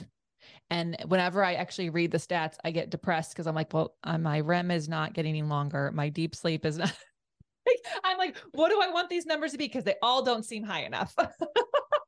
[0.70, 4.18] And whenever I actually read the stats, I get depressed because I'm like, well, uh,
[4.18, 5.92] my REM is not getting any longer.
[5.94, 6.94] My deep sleep is not.
[8.04, 9.66] I'm like, what do I want these numbers to be?
[9.66, 11.16] Because they all don't seem high enough.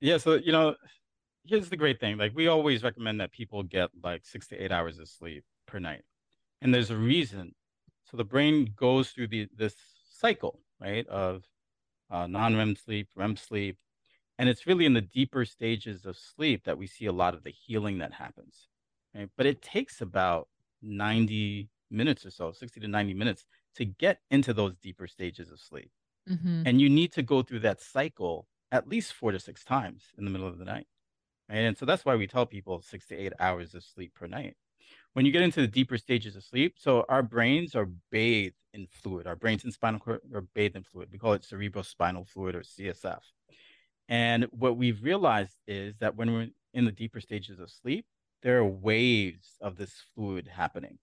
[0.00, 0.18] yeah.
[0.18, 0.74] So, you know,
[1.44, 2.18] here's the great thing.
[2.18, 5.78] Like, we always recommend that people get like six to eight hours of sleep per
[5.78, 6.02] night.
[6.60, 7.54] And there's a reason.
[8.10, 9.74] So the brain goes through the this
[10.10, 11.44] cycle, right, of
[12.10, 13.76] uh, non-REM sleep, REM sleep,
[14.38, 17.44] and it's really in the deeper stages of sleep that we see a lot of
[17.44, 18.68] the healing that happens.
[19.14, 19.28] Right?
[19.36, 20.48] But it takes about
[20.82, 23.44] 90 minutes or so, 60 to 90 minutes
[23.76, 25.90] to get into those deeper stages of sleep.
[26.28, 26.62] Mm-hmm.
[26.66, 30.24] And you need to go through that cycle at least four to six times in
[30.24, 30.86] the middle of the night.
[31.48, 31.58] Right?
[31.58, 34.56] And so that's why we tell people six to eight hours of sleep per night.
[35.14, 38.86] When you get into the deeper stages of sleep, so our brains are bathed in
[38.86, 39.26] fluid.
[39.26, 41.08] Our brains and spinal cord are bathed in fluid.
[41.10, 43.20] We call it cerebrospinal fluid or CSF.
[44.08, 48.06] And what we've realized is that when we're in the deeper stages of sleep,
[48.42, 50.98] there are waves of this fluid happening.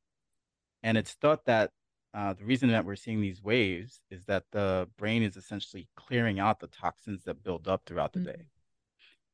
[0.84, 1.72] And it's thought that
[2.16, 6.40] uh, the reason that we're seeing these waves is that the brain is essentially clearing
[6.40, 8.30] out the toxins that build up throughout the mm-hmm.
[8.30, 8.46] day.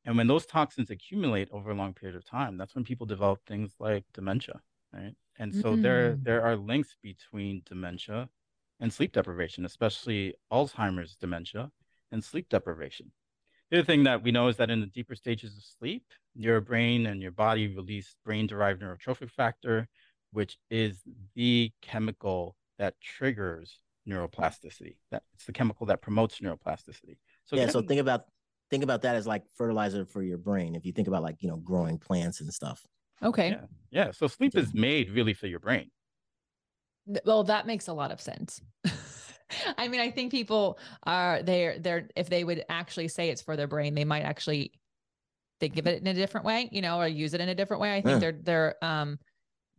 [0.04, 3.38] And when those toxins accumulate over a long period of time, that's when people develop
[3.46, 4.60] things like dementia,
[4.92, 5.14] right?
[5.38, 5.82] And so mm-hmm.
[5.82, 6.24] there mm.
[6.24, 8.28] there are links between dementia
[8.80, 11.70] and sleep deprivation, especially Alzheimer's dementia
[12.10, 13.12] and sleep deprivation.
[13.70, 16.60] The other thing that we know is that in the deeper stages of sleep, your
[16.60, 19.88] brain and your body release brain-derived neurotrophic factor,
[20.32, 21.00] which is
[21.36, 24.96] the chemical that triggers neuroplasticity.
[25.12, 27.16] That it's the chemical that promotes neuroplasticity.
[27.44, 28.24] So yeah, so think about
[28.70, 30.74] think about that as like fertilizer for your brain.
[30.74, 32.84] If you think about like you know growing plants and stuff.
[33.22, 33.50] Okay.
[33.50, 33.66] Yeah.
[33.92, 34.10] Yeah.
[34.10, 35.92] So sleep is made really for your brain.
[37.24, 38.60] Well, that makes a lot of sense.
[39.78, 43.56] I mean, I think people are they're they're if they would actually say it's for
[43.56, 44.72] their brain, they might actually
[45.60, 47.80] think of it in a different way, you know, or use it in a different
[47.80, 47.94] way.
[47.94, 48.18] I think yeah.
[48.18, 49.20] they're they're um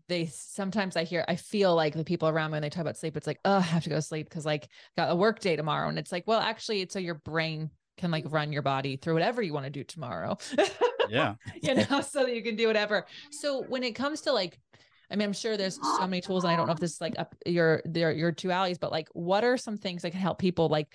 [0.10, 2.98] they sometimes I hear I feel like the people around me when they talk about
[2.98, 5.40] sleep, it's like, oh, I have to go to sleep because like got a work
[5.40, 5.88] day tomorrow.
[5.90, 9.14] And it's like, well, actually, it's so your brain can like run your body through
[9.14, 10.38] whatever you want to do tomorrow.
[11.10, 11.36] yeah.
[11.62, 13.06] you know, so that you can do whatever.
[13.32, 14.60] So when it comes to like
[15.12, 17.02] I mean, I'm sure there's so many tools, and I don't know if this is
[17.02, 20.20] like up your your your two alleys, but like, what are some things that can
[20.20, 20.88] help people like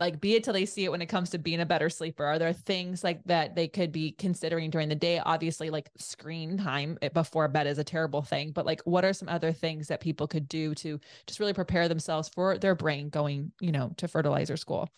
[0.00, 2.24] like be it till they see it when it comes to being a better sleeper
[2.24, 6.58] are there things like that they could be considering during the day obviously like screen
[6.58, 9.86] time eh, before bed is a terrible thing but like what are some other things
[9.88, 13.92] that people could do to just really prepare themselves for their brain going you know
[13.96, 14.88] to fertilizer school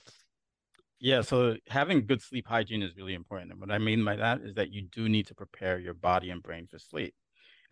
[1.05, 3.51] yeah, so having good sleep hygiene is really important.
[3.51, 6.31] And what I mean by that is that you do need to prepare your body
[6.31, 7.13] and brain for sleep.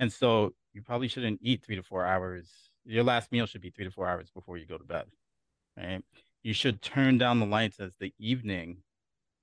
[0.01, 2.51] And so you probably shouldn't eat three to four hours.
[2.85, 5.05] Your last meal should be three to four hours before you go to bed.
[5.77, 6.03] Right.
[6.43, 8.79] You should turn down the lights as the evening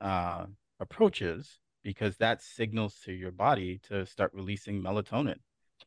[0.01, 0.45] uh,
[0.79, 5.37] approaches because that signals to your body to start releasing melatonin,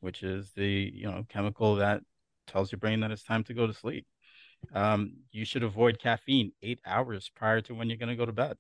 [0.01, 2.03] which is the you know chemical that
[2.47, 4.07] tells your brain that it's time to go to sleep
[4.75, 8.33] um, you should avoid caffeine eight hours prior to when you're going to go to
[8.33, 8.57] bed.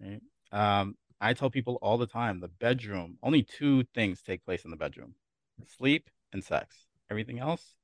[0.00, 0.20] Right?
[0.52, 4.70] Um, I tell people all the time the bedroom, only two things take place in
[4.70, 5.14] the bedroom
[5.76, 6.86] sleep and sex.
[7.10, 7.74] Everything else,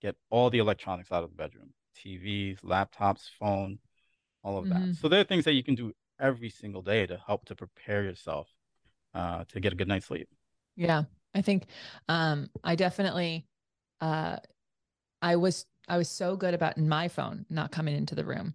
[0.00, 3.78] get all the electronics out of the bedroom TVs, laptops, phone,
[4.42, 4.90] all of mm-hmm.
[4.90, 4.96] that.
[4.96, 8.02] So there are things that you can do every single day to help to prepare
[8.02, 8.48] yourself
[9.14, 10.28] uh, to get a good night's sleep.
[10.76, 11.04] Yeah.
[11.34, 11.66] I think
[12.08, 13.46] um, I definitely,
[14.00, 14.36] uh,
[15.20, 18.54] I was I was so good about my phone not coming into the room.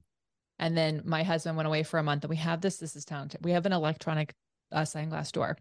[0.60, 3.06] And then my husband went away for a month and we have this, this is
[3.06, 3.32] town.
[3.42, 4.34] We have an electronic
[4.72, 5.58] uh, sliding glass door.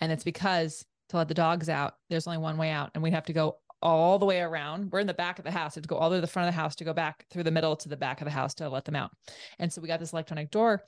[0.00, 3.10] And it's because to let the dogs out, there's only one way out and we
[3.12, 4.90] have to go all the way around.
[4.90, 5.74] We're in the back of the house.
[5.74, 7.44] to go all the way to the front of the house to go back through
[7.44, 9.10] the middle to the back of the house to let them out.
[9.58, 10.82] And so we got this electronic door.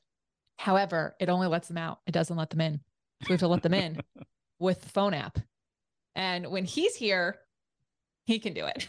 [0.59, 2.01] However, it only lets them out.
[2.07, 2.81] It doesn't let them in.
[3.23, 4.01] So we have to let them in
[4.59, 5.39] with the phone app.
[6.15, 7.39] And when he's here,
[8.27, 8.89] he can do it.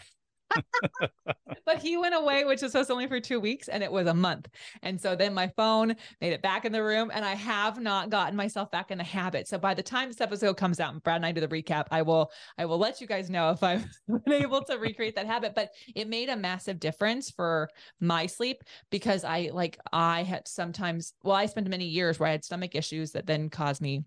[1.64, 4.14] but he went away, which was supposed only for two weeks, and it was a
[4.14, 4.48] month.
[4.82, 8.10] And so then my phone made it back in the room, and I have not
[8.10, 9.48] gotten myself back in the habit.
[9.48, 11.86] So by the time this episode comes out, and Brad and I do the recap,
[11.90, 13.86] I will I will let you guys know if I've
[14.24, 15.54] been able to recreate that habit.
[15.54, 17.68] But it made a massive difference for
[18.00, 22.32] my sleep because I like I had sometimes well, I spent many years where I
[22.32, 24.04] had stomach issues that then caused me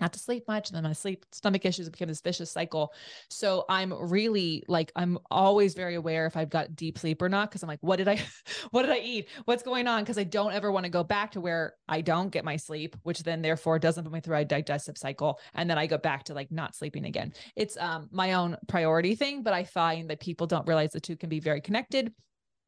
[0.00, 2.92] not to sleep much and then my sleep stomach issues became this vicious cycle.
[3.28, 7.50] So i'm really like i'm always very aware if i've got deep sleep or not
[7.50, 8.20] because i'm like what did i
[8.70, 9.28] what did i eat?
[9.44, 10.02] What's going on?
[10.02, 12.96] Because i don't ever want to go back to where i don't get my sleep
[13.02, 16.24] which then therefore doesn't put me through a digestive cycle and then i go back
[16.24, 17.32] to like not sleeping again.
[17.56, 21.16] It's um my own priority thing but i find that people don't realize the two
[21.16, 22.12] can be very connected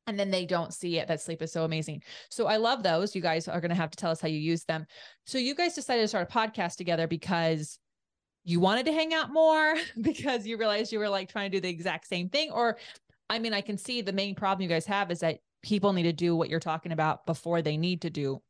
[0.07, 3.15] and then they don't see it that sleep is so amazing so i love those
[3.15, 4.85] you guys are going to have to tell us how you use them
[5.27, 7.79] so you guys decided to start a podcast together because
[8.45, 11.61] you wanted to hang out more because you realized you were like trying to do
[11.61, 12.77] the exact same thing or
[13.31, 16.03] i mean i can see the main problem you guys have is that people need
[16.03, 18.43] to do what you're talking about before they need to do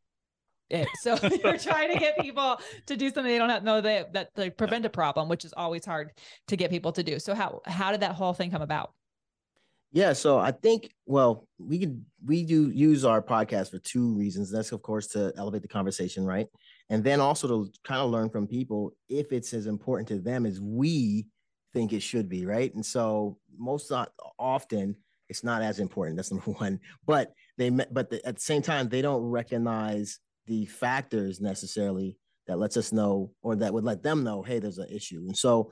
[0.71, 0.89] it.
[1.03, 4.35] So you're trying to get people to do something they don't have, know that that
[4.37, 6.11] to prevent a problem, which is always hard
[6.49, 7.19] to get people to do.
[7.19, 8.95] So how how did that whole thing come about?
[9.93, 14.51] Yeah, so I think well, we could we do use our podcast for two reasons.
[14.51, 16.47] That's of course to elevate the conversation, right?
[16.89, 20.47] And then also to kind of learn from people if it's as important to them
[20.47, 21.27] as we
[21.75, 22.75] think it should be, right?
[22.75, 24.97] And so most not often
[25.29, 26.17] it's not as important.
[26.17, 26.81] That's number one.
[27.07, 32.59] But they but the, at the same time they don't recognize the factors necessarily that
[32.59, 35.25] lets us know or that would let them know, hey, there's an issue.
[35.27, 35.71] And so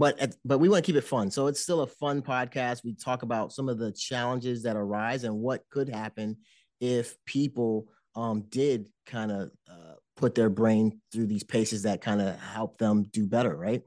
[0.00, 1.30] but but we want to keep it fun.
[1.30, 2.84] So it's still a fun podcast.
[2.84, 6.38] We talk about some of the challenges that arise and what could happen
[6.80, 7.86] if people
[8.16, 12.78] um, did kind of uh, put their brain through these paces that kind of help
[12.78, 13.82] them do better, right?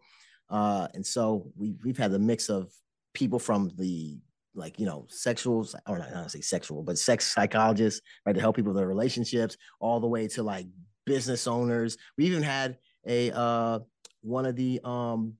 [0.52, 2.71] Uh, and so we we've had a mix of
[3.15, 4.19] people from the
[4.54, 8.56] like you know sexuals or not, not say sexual but sex psychologists right to help
[8.56, 10.67] people with their relationships all the way to like
[11.08, 13.80] business owners we even had a uh
[14.21, 15.34] one of the um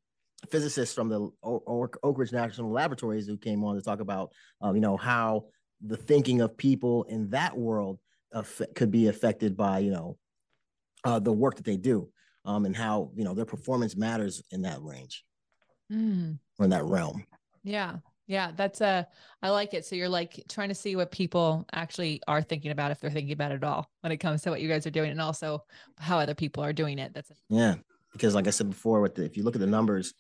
[0.50, 4.82] physicists from the Oak Ridge National Laboratories who came on to talk about, um, you
[4.82, 5.46] know, how
[5.82, 8.00] the thinking of people in that world
[8.76, 10.18] could be affected by, you know,
[11.04, 12.10] uh, the work that they do,
[12.46, 15.24] um, and how you know their performance matters in that range,
[15.92, 16.38] mm.
[16.58, 17.26] or in that realm.
[17.64, 19.08] Yeah, yeah, that's a.
[19.44, 19.86] Uh, like it.
[19.86, 23.34] So you're like trying to see what people actually are thinking about if they're thinking
[23.34, 25.64] about it at all when it comes to what you guys are doing, and also
[25.98, 27.14] how other people are doing it.
[27.14, 27.76] That's a- yeah,
[28.14, 30.14] because like I said before, with the, if you look at the numbers,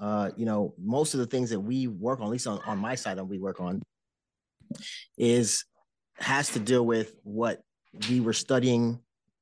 [0.00, 2.78] uh, you know, most of the things that we work on, at least on, on
[2.78, 3.82] my side that we work on,
[5.18, 5.64] is
[6.14, 7.60] has to deal with what
[8.08, 8.98] we were studying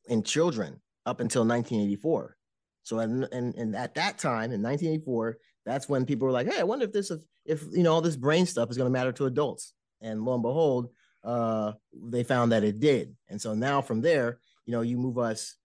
[0.08, 2.36] in children up until 1984.
[2.82, 6.58] So and and, and at that time in 1984, that's when people were like, "Hey,
[6.58, 8.98] I wonder if this if, if you know all this brain stuff is going to
[8.98, 10.88] matter to adults." And lo and behold,
[11.24, 13.14] uh, they found that it did.
[13.28, 15.56] And so now from there, you know, you move us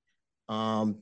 [0.49, 0.99] um,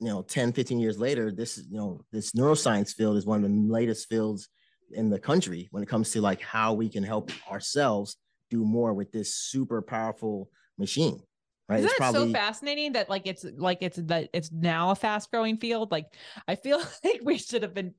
[0.00, 3.50] you know 10 15 years later this you know this neuroscience field is one of
[3.50, 4.48] the latest fields
[4.92, 8.16] in the country when it comes to like how we can help ourselves
[8.50, 11.20] do more with this super powerful machine
[11.68, 14.94] right Isn't it's that so fascinating that like it's like it's that it's now a
[14.94, 15.90] fast growing field?
[15.90, 16.06] Like
[16.46, 17.94] I feel like we should have been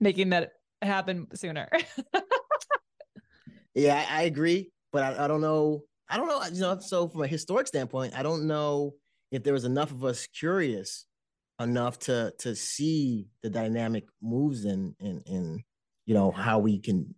[0.00, 0.52] making that
[0.82, 1.68] happen sooner.
[3.74, 5.84] yeah, I, I agree, but I, I don't know.
[6.08, 6.42] I don't know.
[6.52, 8.94] You know, so from a historic standpoint, I don't know
[9.30, 11.06] if there was enough of us curious
[11.60, 15.62] enough to to see the dynamic moves and and in
[16.06, 17.14] you know how we can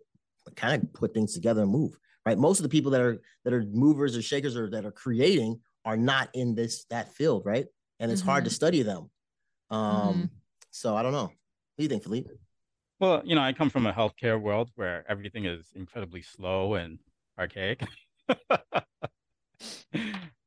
[0.54, 1.92] kind of put things together and move
[2.24, 4.92] right most of the people that are that are movers or shakers or that are
[4.92, 7.66] creating are not in this that field right
[7.98, 8.30] and it's mm-hmm.
[8.30, 8.54] hard to mm-hmm.
[8.54, 9.10] study them
[9.70, 10.24] um mm-hmm.
[10.70, 11.32] so i don't know what
[11.78, 12.30] do you think philippe
[13.00, 16.98] well you know i come from a healthcare world where everything is incredibly slow and
[17.38, 17.82] archaic
[18.28, 18.94] right?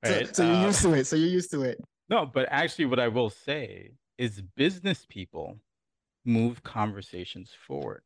[0.06, 2.86] so, so you're uh, used to it so you're used to it no, but actually,
[2.86, 5.60] what I will say is business people
[6.26, 8.04] move conversations forward.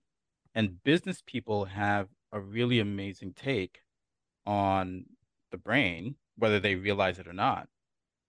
[0.55, 3.79] And business people have a really amazing take
[4.45, 5.05] on
[5.51, 7.67] the brain, whether they realize it or not.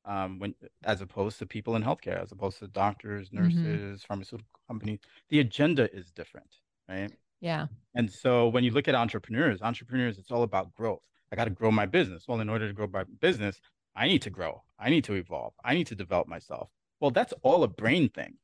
[0.07, 3.43] Um, when as opposed to people in healthcare, as opposed to doctors, mm-hmm.
[3.43, 4.07] nurses, mm-hmm.
[4.07, 6.59] pharmaceutical companies, the agenda is different,
[6.89, 7.11] right?
[7.41, 7.67] Yeah.
[7.95, 11.03] And so when you look at entrepreneurs, entrepreneurs, it's all about growth.
[11.33, 12.25] I got to grow my business.
[12.29, 13.61] Well, in order to grow my business,
[13.97, 14.63] I need to grow.
[14.79, 15.55] I need to evolve.
[15.65, 16.69] I need to develop myself.
[17.01, 18.35] Well, that's all a brain thing.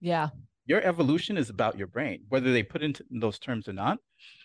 [0.00, 0.28] Yeah.
[0.66, 3.98] Your evolution is about your brain, whether they put into those terms or not.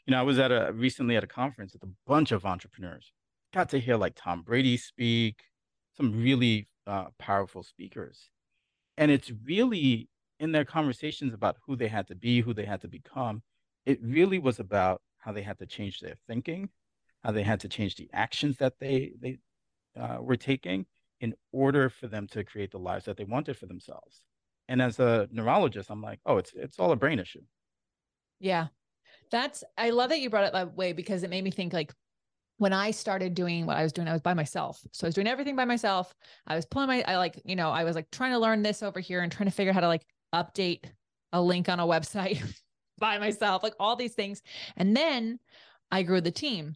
[0.05, 3.11] You know, I was at a recently at a conference with a bunch of entrepreneurs.
[3.53, 5.41] Got to hear like Tom Brady speak,
[5.97, 8.29] some really uh, powerful speakers.
[8.97, 12.81] And it's really in their conversations about who they had to be, who they had
[12.81, 13.41] to become,
[13.85, 16.69] it really was about how they had to change their thinking,
[17.23, 19.37] how they had to change the actions that they they
[19.99, 20.85] uh, were taking
[21.21, 24.23] in order for them to create the lives that they wanted for themselves.
[24.67, 27.41] And as a neurologist, I'm like, oh, it's it's all a brain issue.
[28.39, 28.67] Yeah.
[29.31, 31.93] That's I love that you brought it that way because it made me think like
[32.57, 34.81] when I started doing what I was doing, I was by myself.
[34.91, 36.13] So I was doing everything by myself.
[36.47, 38.81] I was pulling my I like, you know, I was like trying to learn this
[38.81, 40.85] over here and trying to figure out how to like update
[41.33, 42.41] a link on a website
[42.97, 44.41] by myself, like all these things.
[44.77, 45.39] And then
[45.91, 46.75] I grew the team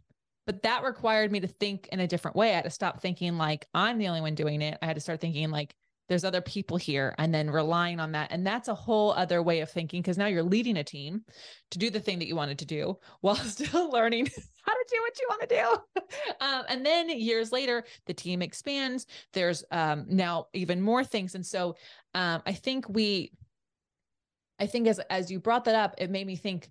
[0.49, 2.49] but that required me to think in a different way.
[2.49, 4.79] I had to stop thinking like I'm the only one doing it.
[4.81, 5.75] I had to start thinking like
[6.07, 8.31] there's other people here and then relying on that.
[8.31, 11.21] And that's a whole other way of thinking because now you're leading a team
[11.69, 14.25] to do the thing that you wanted to do while still learning
[14.63, 16.03] how to do what you want to do.
[16.43, 19.05] Um, and then years later, the team expands.
[19.33, 21.35] There's um, now even more things.
[21.35, 21.75] And so
[22.15, 23.33] um, I think we,
[24.57, 26.69] I think as as you brought that up, it made me think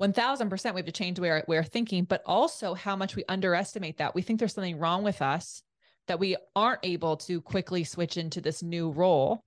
[0.00, 3.98] 1000% we have to change the way our thinking, but also how much we underestimate
[3.98, 4.14] that.
[4.14, 5.62] We think there's something wrong with us
[6.08, 9.44] that we aren't able to quickly switch into this new role.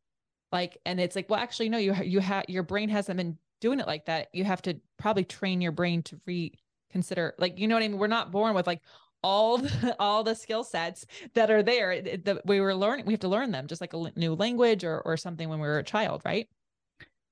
[0.52, 3.80] Like, and it's like, well, actually, no, you, you have, your brain hasn't been doing
[3.80, 4.28] it like that.
[4.32, 7.98] You have to probably train your brain to reconsider, like, you know what I mean?
[7.98, 8.82] We're not born with like
[9.24, 13.08] all the, all the skill sets that are there that we were learning.
[13.08, 15.68] We have to learn them just like a new language or, or something when we
[15.68, 16.48] were a child, right?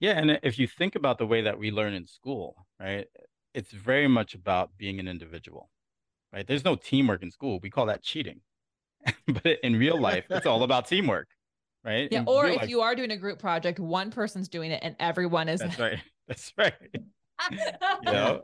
[0.02, 3.08] Yeah, and uh, if you think about the way that we learn in school, right,
[3.54, 5.70] it's very much about being an individual,
[6.34, 6.46] right?
[6.46, 7.60] There's no teamwork in school.
[7.62, 8.42] We call that cheating.
[9.28, 11.28] but in real life, it's all about teamwork,
[11.86, 12.10] right?
[12.12, 14.80] Yeah, in or if life, you are doing a group project, one person's doing it
[14.84, 16.00] and everyone is That's right.
[16.28, 16.74] That's right.
[17.52, 18.42] you know?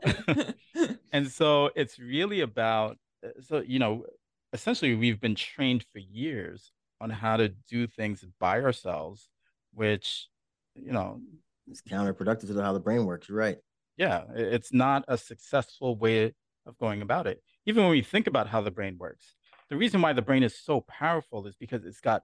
[1.12, 4.04] and so it's really about uh, so you know,
[4.52, 9.28] essentially we've been trained for years on how to do things by ourselves,
[9.74, 10.28] which
[10.74, 11.20] you know
[11.70, 13.28] it's counterproductive to how the brain works.
[13.28, 13.58] You're right.
[13.96, 16.34] Yeah, it's not a successful way
[16.66, 17.42] of going about it.
[17.66, 19.34] Even when we think about how the brain works,
[19.68, 22.22] the reason why the brain is so powerful is because it's got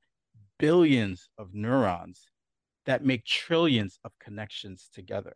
[0.59, 2.28] billions of neurons
[2.87, 5.35] that make trillions of connections together.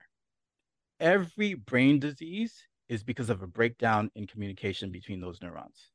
[1.00, 2.54] Every brain disease
[2.88, 5.90] is because of a breakdown in communication between those neurons.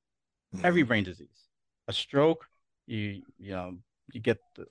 [0.56, 0.66] Mm-hmm.
[0.66, 1.50] Every brain disease,
[1.88, 2.46] a stroke,
[2.86, 3.78] you you know,
[4.12, 4.66] you get the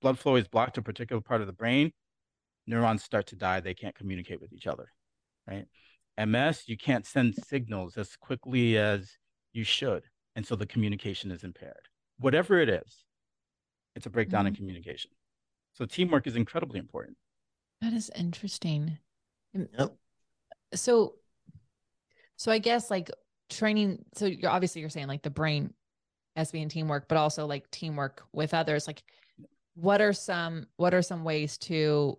[0.00, 1.92] blood flow is blocked to a particular part of the brain,
[2.68, 3.60] neurons start to die.
[3.60, 4.92] They can't communicate with each other,
[5.46, 5.66] right?
[6.18, 9.10] MS, you can't send signals as quickly as
[9.52, 10.04] you should.
[10.36, 11.88] And so the communication is impaired.
[12.18, 13.04] Whatever it is,
[13.94, 14.48] it's a breakdown mm-hmm.
[14.48, 15.10] in communication.
[15.72, 17.16] So teamwork is incredibly important.
[17.80, 18.98] That is interesting.
[19.54, 19.96] Yep.
[20.74, 21.14] So,
[22.36, 23.10] so I guess like
[23.48, 24.04] training.
[24.14, 25.72] So you're obviously you're saying like the brain
[26.36, 28.86] as being teamwork, but also like teamwork with others.
[28.86, 29.02] Like,
[29.74, 32.18] what are some what are some ways to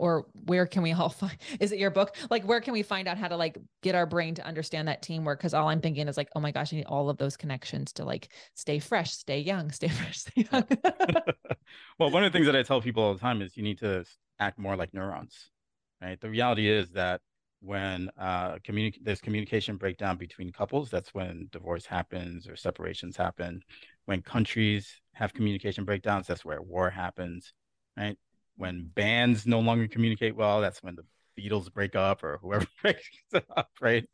[0.00, 3.06] or where can we all find is it your book like where can we find
[3.06, 6.08] out how to like get our brain to understand that teamwork because all i'm thinking
[6.08, 9.12] is like oh my gosh i need all of those connections to like stay fresh
[9.12, 10.64] stay young stay fresh stay young
[11.98, 13.78] well one of the things that i tell people all the time is you need
[13.78, 14.04] to
[14.38, 15.50] act more like neurons
[16.00, 17.20] right the reality is that
[17.62, 20.90] when uh, communi- there's communication breakdown between couples.
[20.90, 23.60] That's when divorce happens or separations happen.
[24.06, 27.52] When countries have communication breakdowns, that's where war happens,
[27.98, 28.16] right?
[28.60, 31.04] When bands no longer communicate well, that's when the
[31.40, 33.08] Beatles break up or whoever breaks
[33.56, 34.06] up, right?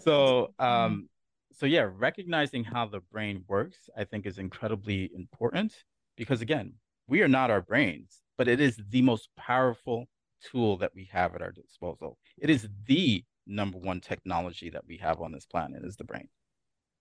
[0.00, 1.10] So, um,
[1.52, 5.74] so yeah, recognizing how the brain works, I think, is incredibly important
[6.16, 6.72] because again,
[7.08, 10.06] we are not our brains, but it is the most powerful
[10.50, 12.16] tool that we have at our disposal.
[12.38, 16.28] It is the number one technology that we have on this planet is the brain.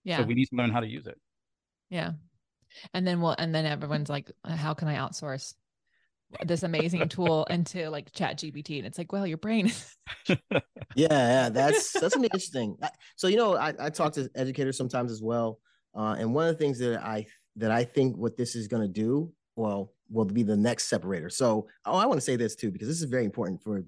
[0.04, 0.18] Yeah.
[0.18, 1.18] So we need to learn how to use it.
[1.90, 2.12] Yeah.
[2.94, 5.54] And then well, and then everyone's like, how can I outsource
[6.46, 8.78] this amazing tool into like chat GPT?
[8.78, 9.72] And it's like, well, your brain.
[10.28, 10.38] yeah,
[10.96, 12.78] yeah, that's that's gonna interesting.
[13.16, 15.60] So, you know, I, I talk to educators sometimes as well.
[15.96, 17.26] Uh, and one of the things that I
[17.58, 21.30] that I think what this is gonna do, well, will be the next separator.
[21.30, 23.84] So, oh, I want to say this too because this is very important for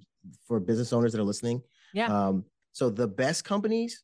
[0.47, 1.61] for business owners that are listening.
[1.93, 2.07] Yeah.
[2.07, 4.03] Um, so the best companies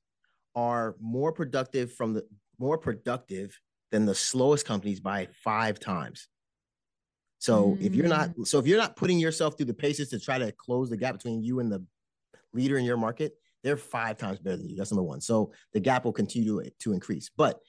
[0.55, 2.25] are more productive from the
[2.59, 3.59] more productive
[3.91, 6.27] than the slowest companies by five times.
[7.41, 7.81] So mm.
[7.81, 8.47] if you're not mm.
[8.47, 11.13] so if you're not putting yourself through the paces to try to close the gap
[11.13, 11.83] between you and the
[12.53, 13.33] leader in your market,
[13.63, 14.75] they're five times better than you.
[14.75, 15.21] That's number one.
[15.21, 17.31] So the gap will continue to, to increase.
[17.35, 17.59] But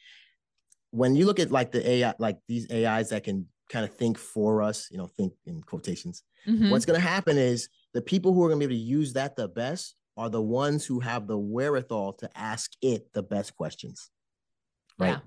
[0.91, 4.19] when you look at like the AI, like these AIs that can kind of think
[4.19, 6.23] for us, you know, think in quotations.
[6.47, 6.69] Mm-hmm.
[6.69, 9.15] What's going to happen is the people who are going to be able to use
[9.15, 13.57] that the best are the ones who have the wherewithal to ask it the best
[13.57, 14.11] questions.
[14.99, 15.11] Right.
[15.11, 15.19] Yeah.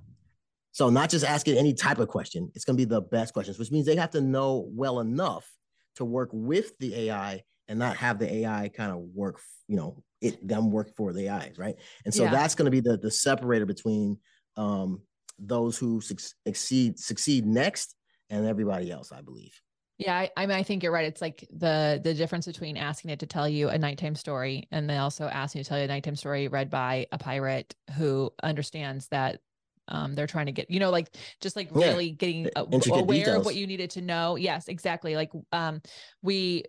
[0.75, 3.57] So not just asking any type of question, it's going to be the best questions,
[3.57, 5.49] which means they have to know well enough
[5.95, 10.03] to work with the AI and not have the AI kind of work, you know,
[10.19, 11.75] it them work for the AIs, right?
[12.03, 12.31] And so yeah.
[12.31, 14.17] that's going to be the the separator between
[14.57, 14.99] um,
[15.39, 17.95] those who succeed succeed next
[18.29, 19.53] and everybody else, I believe.
[19.97, 21.05] Yeah, I, I mean, I think you're right.
[21.05, 24.89] It's like the the difference between asking it to tell you a nighttime story and
[24.89, 28.33] then also asking you to tell you a nighttime story read by a pirate who
[28.43, 29.39] understands that
[29.87, 31.87] um, they're trying to get, you know, like just like yeah.
[31.87, 33.37] really getting uh, aware details.
[33.37, 34.35] of what you needed to know.
[34.35, 35.15] Yes, exactly.
[35.15, 35.81] Like um,
[36.21, 36.63] we,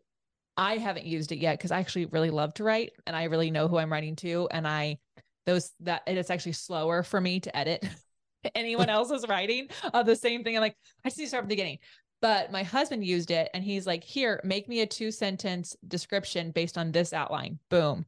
[0.57, 3.51] I haven't used it yet because I actually really love to write and I really
[3.51, 4.99] know who I'm writing to, and I
[5.45, 7.87] those that it's actually slower for me to edit
[8.55, 10.57] anyone else's writing of the same thing.
[10.57, 11.79] I'm like, I just need to start from the beginning.
[12.23, 16.51] But my husband used it and he's like, here, make me a two sentence description
[16.51, 17.59] based on this outline.
[17.71, 18.07] Boom.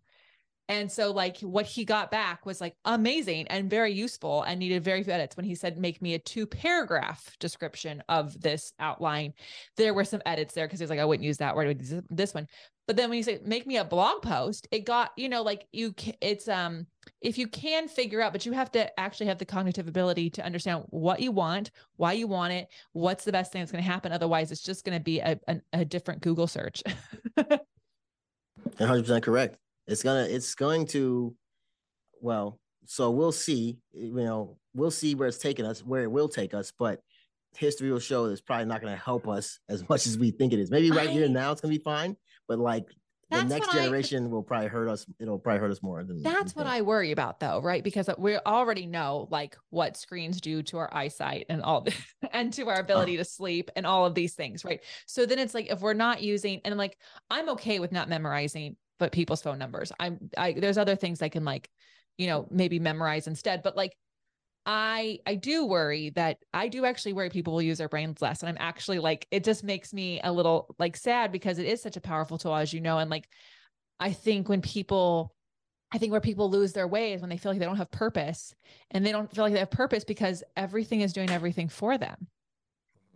[0.69, 4.85] And so, like, what he got back was like amazing and very useful and needed
[4.85, 5.35] very few edits.
[5.35, 9.33] When he said, make me a two paragraph description of this outline,
[9.79, 12.47] there were some edits there because he's like, I wouldn't use that word, this one.
[12.87, 15.67] But then when you say, make me a blog post, it got, you know, like
[15.73, 16.87] you, it's, um,
[17.23, 20.45] if you can figure out, but you have to actually have the cognitive ability to
[20.45, 23.91] understand what you want, why you want it, what's the best thing that's going to
[23.91, 24.13] happen.
[24.13, 26.83] Otherwise, it's just going to be a, a, a different Google search.
[28.79, 29.59] 100% correct
[29.89, 31.35] it's gonna it's going to
[32.21, 36.29] well so we'll see you know we'll see where it's taking us where it will
[36.29, 37.01] take us but
[37.57, 40.53] history will show it's probably not going to help us as much as we think
[40.53, 40.71] it is.
[40.71, 42.17] Maybe right I, here now it's going to be fine
[42.47, 42.85] but like
[43.31, 46.57] the next generation I, will probably hurt us it'll probably hurt us more than that's
[46.57, 47.85] what i worry about though right?
[47.85, 51.87] Because we already know like what screens do to our eyesight and all
[52.33, 53.19] and to our ability oh.
[53.19, 54.81] to sleep and all of these things right?
[55.07, 56.97] So then it's like if we're not using and like
[57.31, 59.93] i'm okay with not memorizing but people's phone numbers.
[59.99, 61.69] I'm I there's other things I can like,
[62.17, 63.63] you know, maybe memorize instead.
[63.63, 63.97] But like
[64.67, 68.43] I I do worry that I do actually worry people will use their brains less.
[68.43, 71.83] And I'm actually like, it just makes me a little like sad because it is
[71.83, 72.99] such a powerful tool, as you know.
[72.99, 73.29] And like
[74.01, 75.35] I think when people
[75.91, 77.91] I think where people lose their way is when they feel like they don't have
[77.91, 78.55] purpose
[78.91, 82.27] and they don't feel like they have purpose because everything is doing everything for them.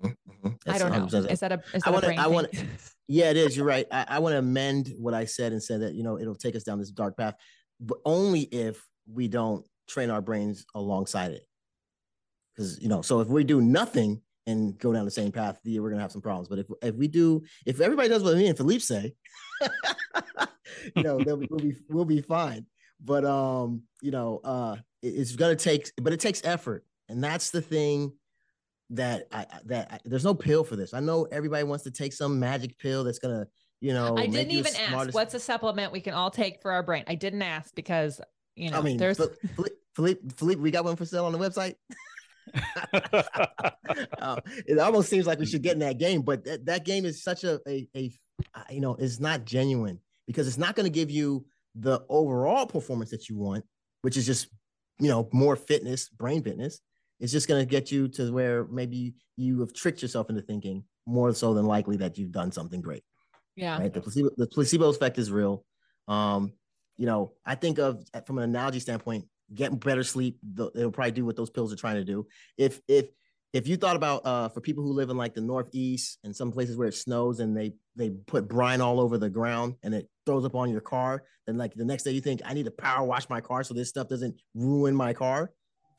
[0.03, 0.49] Mm-hmm.
[0.67, 1.19] I don't know.
[1.29, 2.49] Is that a is that I wanna, a brain I want
[3.09, 3.57] Yeah, it is.
[3.57, 3.87] You're right.
[3.91, 6.57] I, I want to amend what I said and say that you know it'll take
[6.57, 7.35] us down this dark path,
[7.81, 8.83] but only if
[9.13, 11.47] we don't train our brains alongside it.
[12.55, 15.91] Because you know, so if we do nothing and go down the same path, we're
[15.91, 16.49] gonna have some problems.
[16.49, 19.15] But if if we do, if everybody does what me and Philippe say,
[20.97, 22.67] you know, we'll be we'll be fine.
[23.05, 27.51] But um, you know, uh, it, it's gonna take, but it takes effort, and that's
[27.51, 28.13] the thing
[28.93, 30.95] that I that I, there's no pill for this.
[30.95, 33.47] I know everybody wants to take some magic pill that's gonna,
[33.81, 34.17] you know.
[34.17, 35.15] I didn't even ask.
[35.15, 37.05] What's a supplement we can all take for our brain?
[37.07, 38.21] I didn't ask because
[38.55, 38.79] you know.
[38.79, 41.75] I mean, there's Philippe, Philippe, Philippe we got one for sale on the website.
[44.19, 47.05] uh, it almost seems like we should get in that game, but that, that game
[47.07, 48.13] is such a, a a
[48.71, 53.11] you know it's not genuine because it's not going to give you the overall performance
[53.11, 53.65] that you want,
[54.03, 54.49] which is just
[54.99, 56.81] you know more fitness, brain fitness
[57.23, 60.83] it's just going to get you to where maybe you have tricked yourself into thinking
[61.07, 63.05] more so than likely that you've done something great.
[63.55, 63.79] Yeah.
[63.79, 63.93] Right.
[63.93, 65.65] The placebo, the placebo effect is real.
[66.09, 66.53] Um,
[66.97, 70.39] you know, I think of from an analogy standpoint, getting better sleep.
[70.75, 72.27] It'll probably do what those pills are trying to do.
[72.59, 73.07] If if
[73.53, 76.51] if you thought about uh, for people who live in like the northeast and some
[76.51, 80.09] places where it snows and they they put brine all over the ground and it
[80.27, 82.73] throws up on your car, then like the next day you think I need to
[82.73, 85.53] power wash my car so this stuff doesn't ruin my car.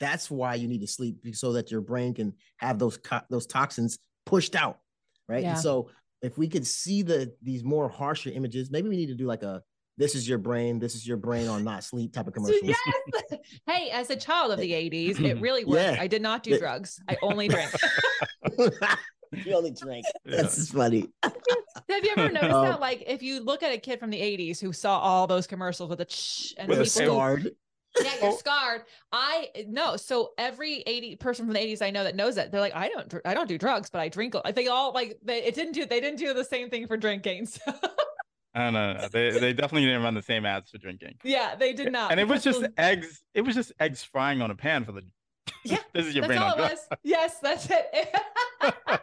[0.04, 3.48] That's why you need to sleep so that your brain can have those co- those
[3.48, 4.80] toxins pushed out,
[5.30, 5.44] right?
[5.44, 5.52] Yeah.
[5.52, 5.92] And so
[6.22, 9.44] if we could see the these more harsher images, maybe we need to do like
[9.44, 9.64] a
[9.98, 12.60] this is your brain, this is your brain on not sleep type of commercial.
[12.64, 12.78] Yes.
[13.66, 15.82] hey, as a child of the 80s, it really worked.
[15.82, 15.96] Yeah.
[15.98, 17.00] I did not do drugs.
[17.08, 17.72] I only drank.
[18.58, 20.06] you only drink.
[20.26, 20.42] Yeah.
[20.42, 21.08] That's funny.
[21.24, 22.82] Have you ever noticed um, that?
[22.82, 25.90] Like, if you look at a kid from the 80s who saw all those commercials
[25.90, 27.52] with a ch and people scarred.
[28.02, 28.38] Yeah, you're oh.
[28.38, 28.84] scarred.
[29.12, 29.98] I no.
[29.98, 32.90] So every 80 person from the 80s I know that knows that they're like, I
[32.90, 34.36] don't, I don't do drugs, but I drink.
[34.54, 37.48] They all like, they, it didn't do, they didn't do the same thing for drinking.
[37.64, 37.72] So.
[38.56, 39.08] I don't know.
[39.12, 41.16] They they definitely didn't run the same ads for drinking.
[41.24, 42.12] Yeah, they did not.
[42.12, 43.24] And it was just eggs.
[43.34, 45.02] It was just eggs frying on a pan for the.
[45.64, 46.88] Yeah, this is your that's brain all it was.
[47.04, 48.16] Yes, that's it.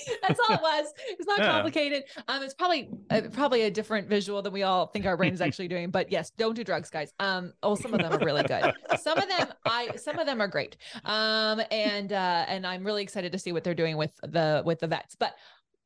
[0.22, 0.92] that's all it was.
[1.08, 1.52] It's not yeah.
[1.52, 2.04] complicated.
[2.28, 5.40] Um, it's probably uh, probably a different visual than we all think our brain is
[5.40, 5.90] actually doing.
[5.90, 7.12] But yes, don't do drugs, guys.
[7.20, 8.72] Um, oh, some of them are really good.
[9.00, 10.76] Some of them, I some of them are great.
[11.04, 14.80] Um, and uh, and I'm really excited to see what they're doing with the with
[14.80, 15.16] the vets.
[15.16, 15.34] But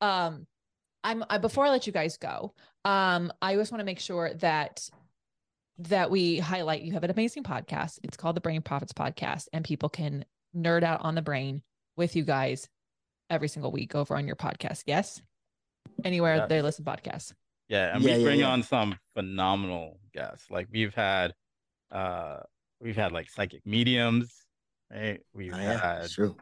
[0.00, 0.46] um
[1.06, 2.52] I'm I, before I let you guys go,
[2.84, 4.88] um, I just want to make sure that
[5.78, 8.00] that we highlight you have an amazing podcast.
[8.02, 11.62] It's called the Brain Prophets Podcast, and people can nerd out on the brain
[11.96, 12.68] with you guys
[13.30, 14.84] every single week over on your podcast.
[14.86, 15.22] Yes,
[16.04, 16.48] anywhere yes.
[16.48, 17.32] they listen podcasts.
[17.68, 18.52] Yeah, and yeah, we bring yeah, yeah.
[18.52, 20.50] on some phenomenal guests.
[20.50, 21.34] Like we've had,
[21.90, 22.38] uh,
[22.80, 24.32] we've had like psychic mediums,
[24.92, 25.20] right?
[25.34, 26.36] We've oh, had true.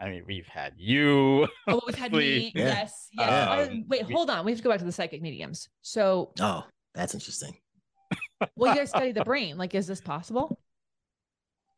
[0.00, 1.46] I mean, we've had you.
[1.68, 2.52] Oh, we've had me.
[2.54, 2.64] Yeah.
[2.64, 3.08] Yes.
[3.12, 3.68] Yes.
[3.68, 4.44] Um, Wait, we, hold on.
[4.44, 5.68] We have to go back to the psychic mediums.
[5.82, 6.32] So.
[6.40, 6.64] Oh,
[6.94, 7.54] that's interesting.
[8.56, 9.58] well, you guys study the brain.
[9.58, 10.58] Like, is this possible?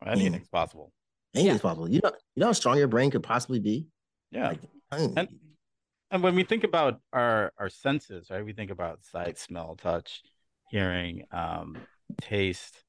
[0.05, 0.91] Anything's possible.
[1.35, 1.61] Anything's yeah.
[1.61, 1.89] possible.
[1.89, 3.87] You know, you know how strong your brain could possibly be.
[4.33, 4.53] Yeah.
[4.91, 5.27] Like, and,
[6.11, 8.45] and when we think about our our senses, right?
[8.45, 10.21] We think about sight, smell, touch,
[10.69, 11.77] hearing, um,
[12.21, 12.83] taste,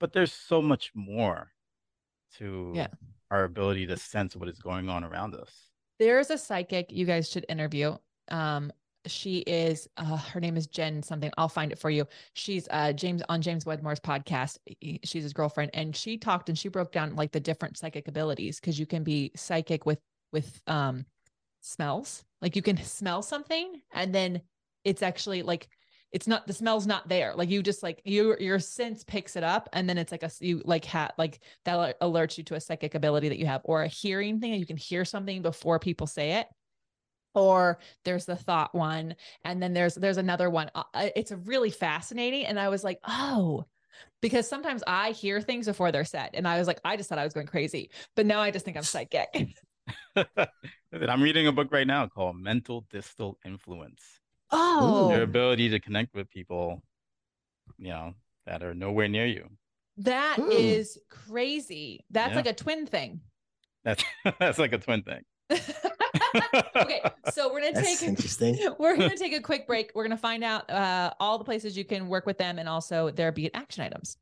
[0.00, 1.52] but there's so much more
[2.38, 2.88] to yeah
[3.30, 5.52] our ability to sense what is going on around us.
[5.98, 7.96] There's a psychic you guys should interview.
[8.28, 8.72] Um,
[9.06, 11.30] she is uh, her name is Jen something.
[11.38, 12.06] I'll find it for you.
[12.34, 14.58] She's uh James on James Wedmore's podcast.
[15.04, 18.60] She's his girlfriend, and she talked and she broke down like the different psychic abilities
[18.60, 19.98] because you can be psychic with
[20.36, 21.06] with um
[21.62, 22.22] smells.
[22.42, 24.42] Like you can smell something and then
[24.84, 25.66] it's actually like
[26.12, 27.34] it's not the smell's not there.
[27.34, 30.30] Like you just like your your sense picks it up and then it's like a
[30.40, 33.82] you like hat like that alerts you to a psychic ability that you have or
[33.82, 36.46] a hearing thing you can hear something before people say it.
[37.34, 40.70] Or there's the thought one and then there's there's another one.
[40.74, 43.64] Uh, it's really fascinating and i was like oh
[44.20, 47.18] because sometimes i hear things before they're said and i was like i just thought
[47.18, 49.28] i was going crazy but now i just think i'm psychic
[50.16, 54.20] i'm reading a book right now called mental distal influence
[54.50, 56.82] Oh, your ability to connect with people,
[57.78, 58.14] you know,
[58.46, 59.48] that are nowhere near you.
[59.98, 60.50] That Ooh.
[60.50, 62.04] is crazy.
[62.10, 62.36] That's yeah.
[62.36, 63.20] like a twin thing.
[63.84, 64.04] That's
[64.38, 65.22] that's like a twin thing.
[66.76, 67.00] okay,
[67.32, 68.58] so we're gonna That's take interesting.
[68.78, 69.92] We're gonna take a quick break.
[69.94, 73.10] We're gonna find out uh, all the places you can work with them and also
[73.10, 74.16] their beat action items.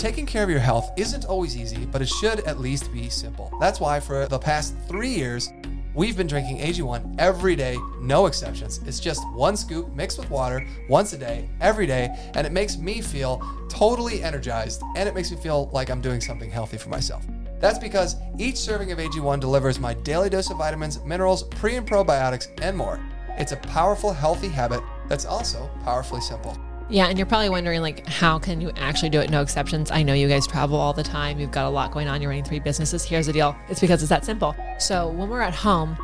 [0.00, 3.52] Taking care of your health isn't always easy, but it should at least be simple.
[3.60, 5.52] That's why for the past three years.
[5.94, 8.80] We've been drinking AG1 every day, no exceptions.
[8.86, 12.78] It's just one scoop mixed with water once a day, every day, and it makes
[12.78, 16.88] me feel totally energized and it makes me feel like I'm doing something healthy for
[16.88, 17.26] myself.
[17.58, 21.86] That's because each serving of AG1 delivers my daily dose of vitamins, minerals, pre and
[21.86, 22.98] probiotics, and more.
[23.36, 26.56] It's a powerful, healthy habit that's also powerfully simple.
[26.90, 29.92] Yeah, and you're probably wondering like how can you actually do it no exceptions?
[29.92, 31.38] I know you guys travel all the time.
[31.38, 32.20] You've got a lot going on.
[32.20, 33.04] You're running three businesses.
[33.04, 33.56] Here's the deal.
[33.68, 34.56] It's because it's that simple.
[34.78, 35.96] So, when we're at home,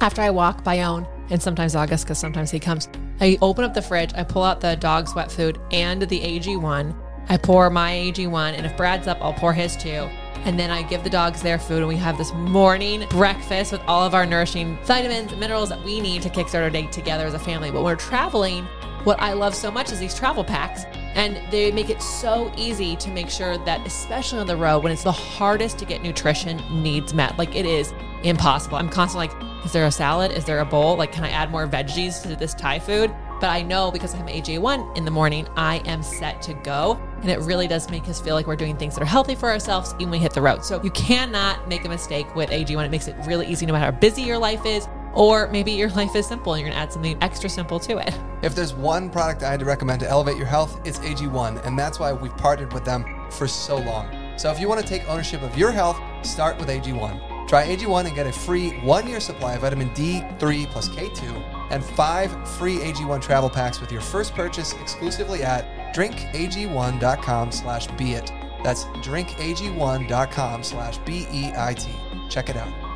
[0.00, 2.88] after I walk by own and sometimes August cuz sometimes he comes,
[3.20, 6.94] I open up the fridge, I pull out the dog's wet food and the AG1.
[7.28, 10.08] I pour my AG1 and if Brad's up, I'll pour his too.
[10.44, 13.80] And then I give the dogs their food, and we have this morning breakfast with
[13.86, 17.34] all of our nourishing vitamins, minerals that we need to kickstart our day together as
[17.34, 17.70] a family.
[17.70, 18.66] But when we're traveling,
[19.04, 20.84] what I love so much is these travel packs,
[21.14, 24.92] and they make it so easy to make sure that, especially on the road, when
[24.92, 27.92] it's the hardest to get nutrition needs met, like it is
[28.22, 28.76] impossible.
[28.76, 30.32] I'm constantly like, is there a salad?
[30.32, 30.96] Is there a bowl?
[30.96, 33.14] Like, can I add more veggies to this Thai food?
[33.40, 37.00] But I know because I have AG1 in the morning, I am set to go.
[37.22, 39.50] And it really does make us feel like we're doing things that are healthy for
[39.50, 40.64] ourselves even when we hit the road.
[40.64, 42.84] So you cannot make a mistake with AG1.
[42.84, 45.90] It makes it really easy no matter how busy your life is Or maybe your
[45.90, 48.18] life is simple and you're going to add something extra simple to it.
[48.42, 51.78] If there's one product I had to recommend to elevate your health, it's AG1, and
[51.78, 54.08] that's why we've partnered with them for so long.
[54.36, 57.48] So if you want to take ownership of your health, start with AG1.
[57.48, 61.84] Try AG1 and get a free one year supply of vitamin D3 plus K2 and
[61.84, 68.32] five free AG1 travel packs with your first purchase exclusively at drinkag1.com slash beit.
[68.64, 71.90] That's drinkag1.com slash B-E-I-T.
[72.28, 72.91] Check it out.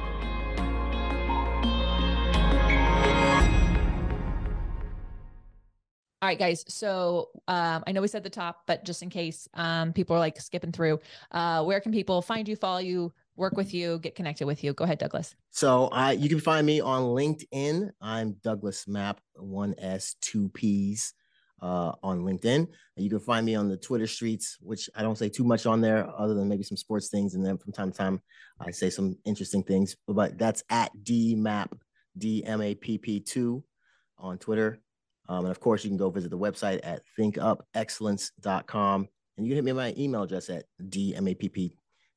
[6.26, 6.64] All right, guys.
[6.66, 10.18] So um, I know we said the top, but just in case um, people are
[10.18, 10.98] like skipping through,
[11.30, 14.72] uh, where can people find you, follow you, work with you, get connected with you?
[14.72, 15.36] Go ahead, Douglas.
[15.52, 17.90] So I you can find me on LinkedIn.
[18.00, 21.14] I'm Douglas Mapp, one S, two P's
[21.62, 22.66] uh, on LinkedIn.
[22.96, 25.80] You can find me on the Twitter streets, which I don't say too much on
[25.80, 27.36] there other than maybe some sports things.
[27.36, 28.20] And then from time to time,
[28.58, 31.70] I say some interesting things, but that's at DMAP,
[32.18, 33.62] D M A P P 2
[34.18, 34.80] on Twitter.
[35.28, 39.08] Um, and of course, you can go visit the website at thinkupexcellence.com.
[39.36, 41.72] And you can hit me my email address at dmapp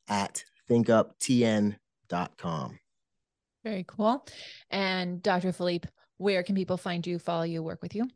[0.07, 2.79] at thinkuptn.com.
[3.63, 4.25] Very cool.
[4.69, 5.51] And Dr.
[5.51, 8.07] Philippe, where can people find you, follow you, work with you?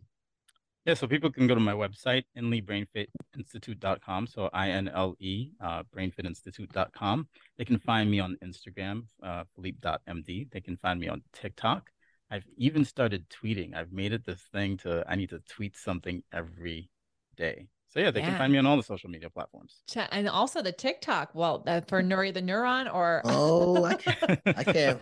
[0.86, 4.28] Yeah, so people can go to my website, inlebrainfitinstitute.com.
[4.28, 7.28] So I N L E, uh, brainfitinstitute.com.
[7.58, 10.52] They can find me on Instagram, uh, philippe.md.
[10.52, 11.90] They can find me on TikTok.
[12.32, 13.76] I've even started tweeting.
[13.76, 16.90] I've made it this thing to, I need to tweet something every
[17.38, 17.68] day.
[17.90, 18.30] So yeah, they Yeah.
[18.30, 19.84] can find me on all the social media platforms.
[20.12, 21.36] And also the TikTok.
[21.36, 23.22] Well, uh, for Nuri the Neuron or.
[23.26, 25.00] Oh, I can't, I can't,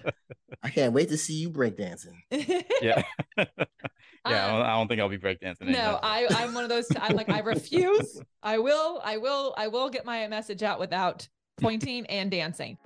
[0.61, 2.15] I can't wait to see you breakdancing.
[2.81, 3.01] Yeah.
[3.37, 3.45] yeah,
[4.25, 5.61] I, Um, don't, I don't think I'll be breakdancing.
[5.61, 5.99] anytime No.
[6.03, 6.87] I, I'm one of those.
[6.99, 8.19] I'm like, I refuse.
[8.43, 11.27] I will, I will, I will get my message out without
[11.61, 12.77] pointing and dancing.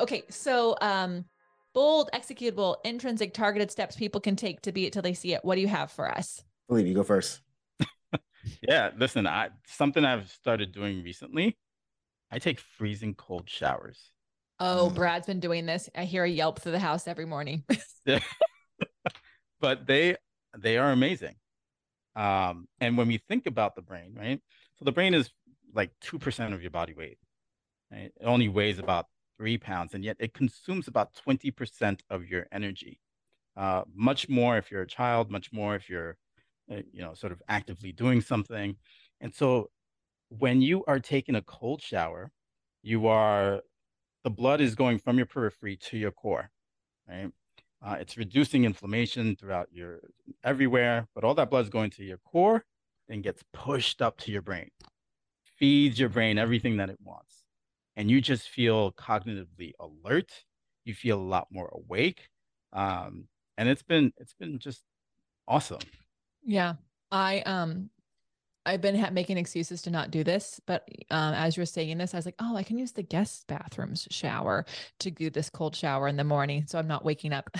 [0.00, 1.24] Okay, so um,
[1.74, 5.44] bold, executable, intrinsic, targeted steps people can take to be it till they see it.
[5.44, 6.42] What do you have for us?
[6.68, 7.40] Philippe you go first.
[8.62, 11.58] Yeah, listen, I something I've started doing recently.
[12.30, 14.12] I take freezing cold showers.
[14.58, 14.94] Oh, Mm.
[14.94, 15.90] Brad's been doing this.
[15.94, 17.64] I hear a yelp through the house every morning.
[19.60, 20.16] but they
[20.58, 21.34] they are amazing.
[22.16, 24.40] Um, and when we think about the brain, right?
[24.78, 25.30] So the brain is
[25.74, 27.18] like two percent of your body weight.
[27.92, 28.10] Right?
[28.18, 29.06] It only weighs about
[29.40, 33.00] three pounds, and yet it consumes about twenty percent of your energy.
[33.56, 36.16] Uh, much more if you're a child, much more if you're,
[36.70, 38.76] uh, you know, sort of actively doing something.
[39.22, 39.70] And so,
[40.28, 42.30] when you are taking a cold shower,
[42.82, 43.62] you are
[44.24, 46.50] the blood is going from your periphery to your core,
[47.08, 47.30] right?
[47.82, 50.00] Uh, it's reducing inflammation throughout your
[50.44, 52.64] everywhere, but all that blood is going to your core,
[53.08, 54.68] then gets pushed up to your brain,
[55.56, 57.29] feeds your brain everything that it wants,
[57.96, 60.32] and you just feel cognitively alert.
[60.84, 62.28] You feel a lot more awake,
[62.72, 63.28] um,
[63.58, 64.82] and it's been it's been just
[65.48, 65.80] awesome.
[66.42, 66.74] Yeah.
[67.10, 67.90] I um
[68.66, 72.14] I've been ha- making excuses to not do this, but um, as you're saying this,
[72.14, 74.66] I was like, oh, I can use the guest bathroom's shower
[75.00, 77.50] to do this cold shower in the morning, so I'm not waking up.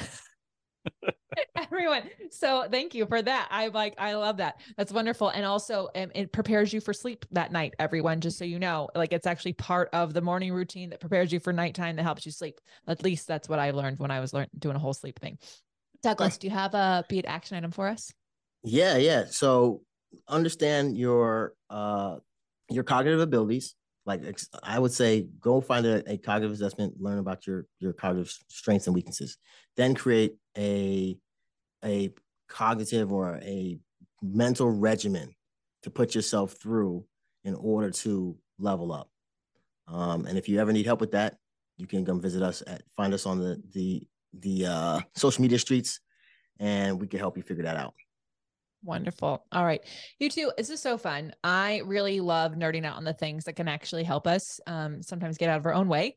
[1.57, 3.49] Everyone, so thank you for that.
[3.51, 4.61] I like, I love that.
[4.77, 7.75] That's wonderful, and also, um, it prepares you for sleep that night.
[7.79, 11.33] Everyone, just so you know, like it's actually part of the morning routine that prepares
[11.33, 12.61] you for nighttime that helps you sleep.
[12.87, 15.39] At least that's what I learned when I was learn- doing a whole sleep thing.
[16.03, 18.13] Douglas, do you have a be it action item for us?
[18.63, 19.25] Yeah, yeah.
[19.31, 19.83] So
[20.29, 22.17] understand your uh
[22.69, 23.75] your cognitive abilities.
[24.07, 24.23] Like
[24.63, 28.87] I would say, go find a, a cognitive assessment, learn about your your cognitive strengths
[28.87, 29.37] and weaknesses.
[29.77, 31.17] Then create a
[31.85, 32.11] a
[32.49, 33.79] cognitive or a
[34.23, 35.35] mental regimen
[35.83, 37.05] to put yourself through
[37.45, 39.09] in order to level up.
[39.89, 41.37] Um, and if you ever need help with that,
[41.77, 45.59] you can come visit us at find us on the the the uh, social media
[45.59, 46.01] streets,
[46.59, 47.95] and we can help you figure that out.
[48.83, 49.45] Wonderful.
[49.53, 49.83] All right.
[50.19, 50.53] You too.
[50.57, 51.35] this is so fun.
[51.45, 55.37] I really love nerding out on the things that can actually help us um, sometimes
[55.37, 56.17] get out of our own way,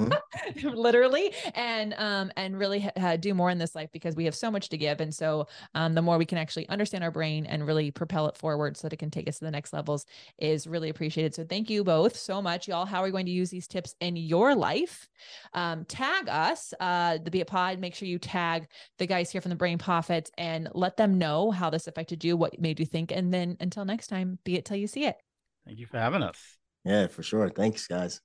[0.62, 4.50] literally, and um, and really ha- do more in this life because we have so
[4.50, 5.02] much to give.
[5.02, 8.36] And so um, the more we can actually understand our brain and really propel it
[8.38, 10.06] forward so that it can take us to the next levels
[10.38, 11.34] is really appreciated.
[11.34, 12.66] So thank you both so much.
[12.66, 15.06] Y'all, how are we going to use these tips in your life?
[15.52, 17.78] Um, tag us, uh, the Be It Pod.
[17.78, 21.50] Make sure you tag the guys here from the Brain Prophets and let them know
[21.50, 23.12] how this affected you, what made you think.
[23.12, 25.16] And then until next time, be it till you see it.
[25.66, 26.38] Thank you for having us.
[26.84, 27.50] Yeah, for sure.
[27.50, 28.20] Thanks, guys.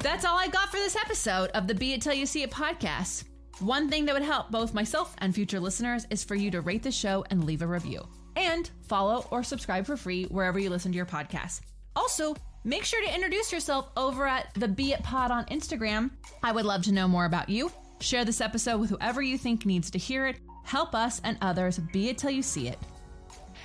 [0.00, 2.50] That's all I got for this episode of the Be It Till You See It
[2.50, 3.24] podcast.
[3.60, 6.82] One thing that would help both myself and future listeners is for you to rate
[6.82, 8.06] the show and leave a review.
[8.36, 11.60] And follow or subscribe for free wherever you listen to your podcast.
[11.96, 16.10] Also, make sure to introduce yourself over at the Be It Pod on Instagram.
[16.42, 17.72] I would love to know more about you.
[18.00, 20.36] Share this episode with whoever you think needs to hear it.
[20.66, 22.78] Help us and others be it till you see it.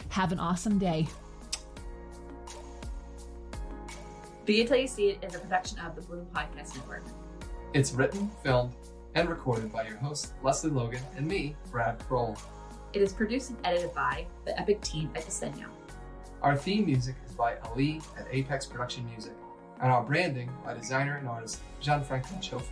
[0.09, 1.07] Have an awesome day.
[4.45, 7.03] Be It Till You See It is a production of the Blue Podcast Network.
[7.73, 8.75] It's written, filmed,
[9.15, 12.37] and recorded by your host, Lesley Logan, and me, Brad Crowell.
[12.93, 15.65] It is produced and edited by the Epic team at Disenyo.
[16.43, 19.33] Our theme music is by Ali at Apex Production Music,
[19.81, 22.63] and our branding by designer and artist Gianfranco Chofa.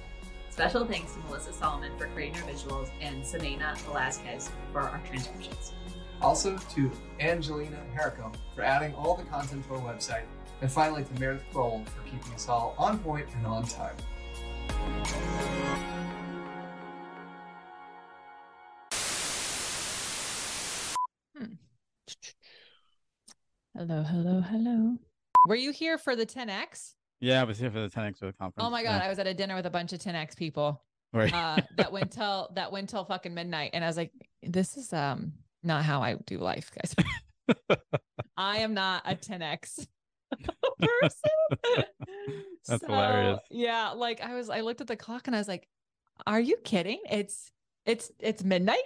[0.60, 5.72] Special thanks to Melissa Solomon for creating our visuals and Samena Velasquez for our transcriptions.
[6.22, 6.91] Also to
[7.22, 10.26] Angelina Herrico for adding all the content to our website,
[10.60, 13.95] and finally to Meredith Crowell for keeping us all on point and on time.
[21.38, 21.53] Hmm.
[23.78, 24.97] Hello, hello, hello.
[25.47, 26.95] Were you here for the 10X?
[27.22, 28.65] Yeah, I was here for the 10X for the conference.
[28.65, 28.99] Oh my God.
[29.01, 29.05] Yeah.
[29.05, 30.82] I was at a dinner with a bunch of 10X people
[31.13, 31.34] Right.
[31.34, 33.72] uh, that went till that went till fucking midnight.
[33.74, 34.11] And I was like,
[34.43, 36.95] this is um not how I do life, guys.
[38.38, 39.88] I am not a 10X
[40.80, 41.88] person.
[42.67, 43.39] That's hilarious.
[43.49, 45.67] Yeah, like I was I looked at the clock and I was like,
[46.28, 46.99] are you kidding?
[47.09, 47.51] It's
[47.86, 48.78] it's it's midnight.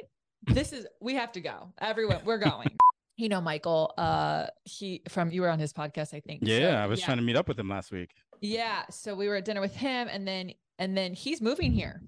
[0.47, 1.73] This is we have to go.
[1.79, 2.69] Everyone, we're going.
[3.17, 6.39] you know, Michael, uh he from you were on his podcast, I think.
[6.43, 8.11] yeah, So, I was trying to meet up with him last week.
[8.43, 8.83] Yeah.
[8.91, 12.01] So we were at dinner with him and then and then he's moving here.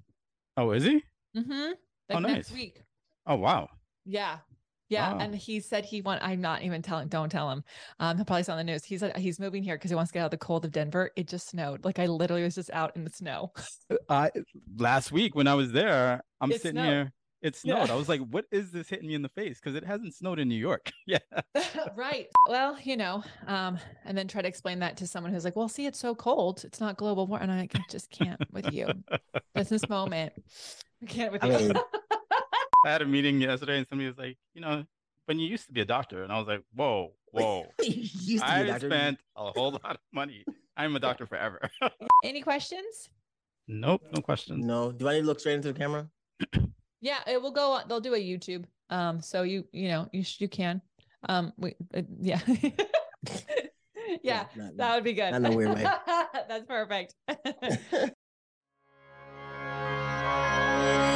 [0.58, 1.02] Oh, is he?
[1.36, 1.72] Mm-hmm.
[2.12, 2.52] Oh, next nice.
[2.52, 2.84] week.
[3.26, 3.70] Oh, wow.
[4.06, 4.40] Yeah.
[4.90, 5.14] Yeah.
[5.14, 5.20] Wow.
[5.20, 7.64] And he said he want I'm not even telling don't tell him.
[8.00, 8.84] Um he'll probably saw on the news.
[8.84, 10.72] He said he's moving here because he wants to get out of the cold of
[10.72, 11.10] Denver.
[11.16, 11.86] It just snowed.
[11.86, 13.54] Like I literally was just out in the snow.
[14.10, 14.30] I
[14.78, 16.86] last week when I was there, I'm It sitting snowed.
[16.86, 17.14] here.
[17.46, 17.76] It Yeah.
[17.76, 17.92] snowed.
[17.92, 20.40] I was like, "What is this hitting me in the face?" Because it hasn't snowed
[20.40, 20.92] in New York.
[21.06, 21.20] yeah.
[21.96, 22.28] right.
[22.48, 25.68] Well, you know, um, and then try to explain that to someone who's like, well,
[25.68, 26.66] see, it's so cold.
[26.66, 27.50] It's not global warming.
[27.50, 28.88] And I like, I just can't with you.
[29.54, 30.34] At this moment,
[31.04, 31.72] I can't with you.
[32.86, 34.84] I had a meeting yesterday, and somebody was like, "You know,
[35.26, 38.20] when you used to be a doctor," and I was like, "Whoa, whoa." you used
[38.20, 38.90] to be a I doctor.
[38.90, 40.46] spent a whole lot of money.
[40.76, 41.62] I'm a doctor forever.
[42.24, 43.10] Any questions?
[43.68, 44.66] nope, no questions.
[44.66, 44.92] No.
[44.92, 46.10] Do I need to look straight into the camera?
[47.06, 47.84] Yeah, it will go on.
[47.88, 48.66] They'll do a YouTube.
[48.90, 50.82] Um, so you, you know, you sh- you can.
[51.30, 52.40] Um, we, uh, yeah.
[54.24, 55.30] yeah, not- that would be good.
[55.30, 55.84] not in a weird way.
[56.48, 57.14] That's perfect.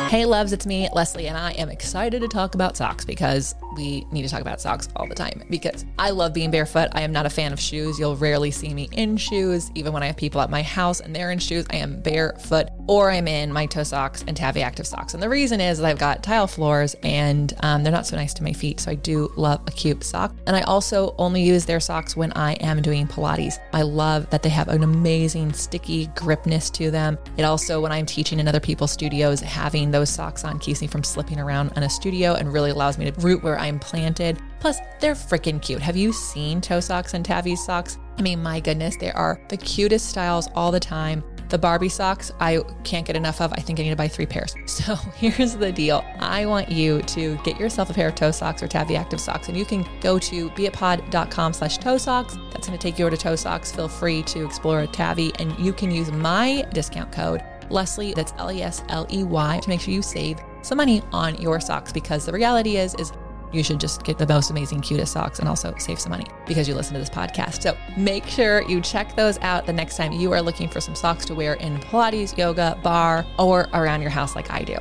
[0.10, 4.08] Hey, loves, it's me, Lesley, and I am excited to talk about socks because we
[4.12, 5.44] need to talk about socks all the time.
[5.52, 6.90] Because I love being barefoot.
[6.94, 8.00] I am not a fan of shoes.
[8.00, 9.70] You'll rarely see me in shoes.
[9.76, 12.70] Even when I have people at my house and they're in shoes, I am barefoot
[12.90, 15.14] or I'm in my toe socks and Tavi Active socks.
[15.14, 18.44] And the reason is I've got tile floors and um, they're not so nice to
[18.44, 18.80] my feet.
[18.80, 20.36] So I do love a cute sock.
[20.48, 23.60] And I also only use their socks when I am doing Pilates.
[23.74, 27.20] I love that they have an amazing sticky gripness to them.
[27.38, 30.88] It also, when I'm teaching in other people's studios, having those socks on keeps me
[30.88, 34.40] from slipping around in a studio and really allows me to root where I'm planted.
[34.60, 35.82] Plus, they're freaking cute.
[35.82, 38.00] Have you seen toe socks and Tavi socks?
[38.18, 41.24] I mean, my goodness, they are the cutest styles all the time.
[41.50, 43.52] The Barbie socks, I can't get enough of.
[43.54, 44.56] I think I need to buy three pairs.
[44.80, 46.06] So here's the deal.
[46.20, 49.50] I want you to get yourself a pair of toe socks or Tavi Active socks,
[49.50, 52.38] and you can go to beitpod.com slash toe socks.
[52.54, 53.72] That's going to take you over to toe socks.
[53.72, 58.52] Feel free to explore Tavi, and you can use my discount code Lesley, that's L
[58.52, 61.92] E S L E Y, to make sure you save some money on your socks
[61.92, 63.12] because the reality is, is
[63.52, 66.68] you should just get the most amazing, cutest socks and also save some money because
[66.68, 67.62] you listen to this podcast.
[67.62, 70.96] So make sure you check those out the next time you are looking for some
[70.96, 74.78] socks to wear in Pilates, yoga, barre, or around your house like I do.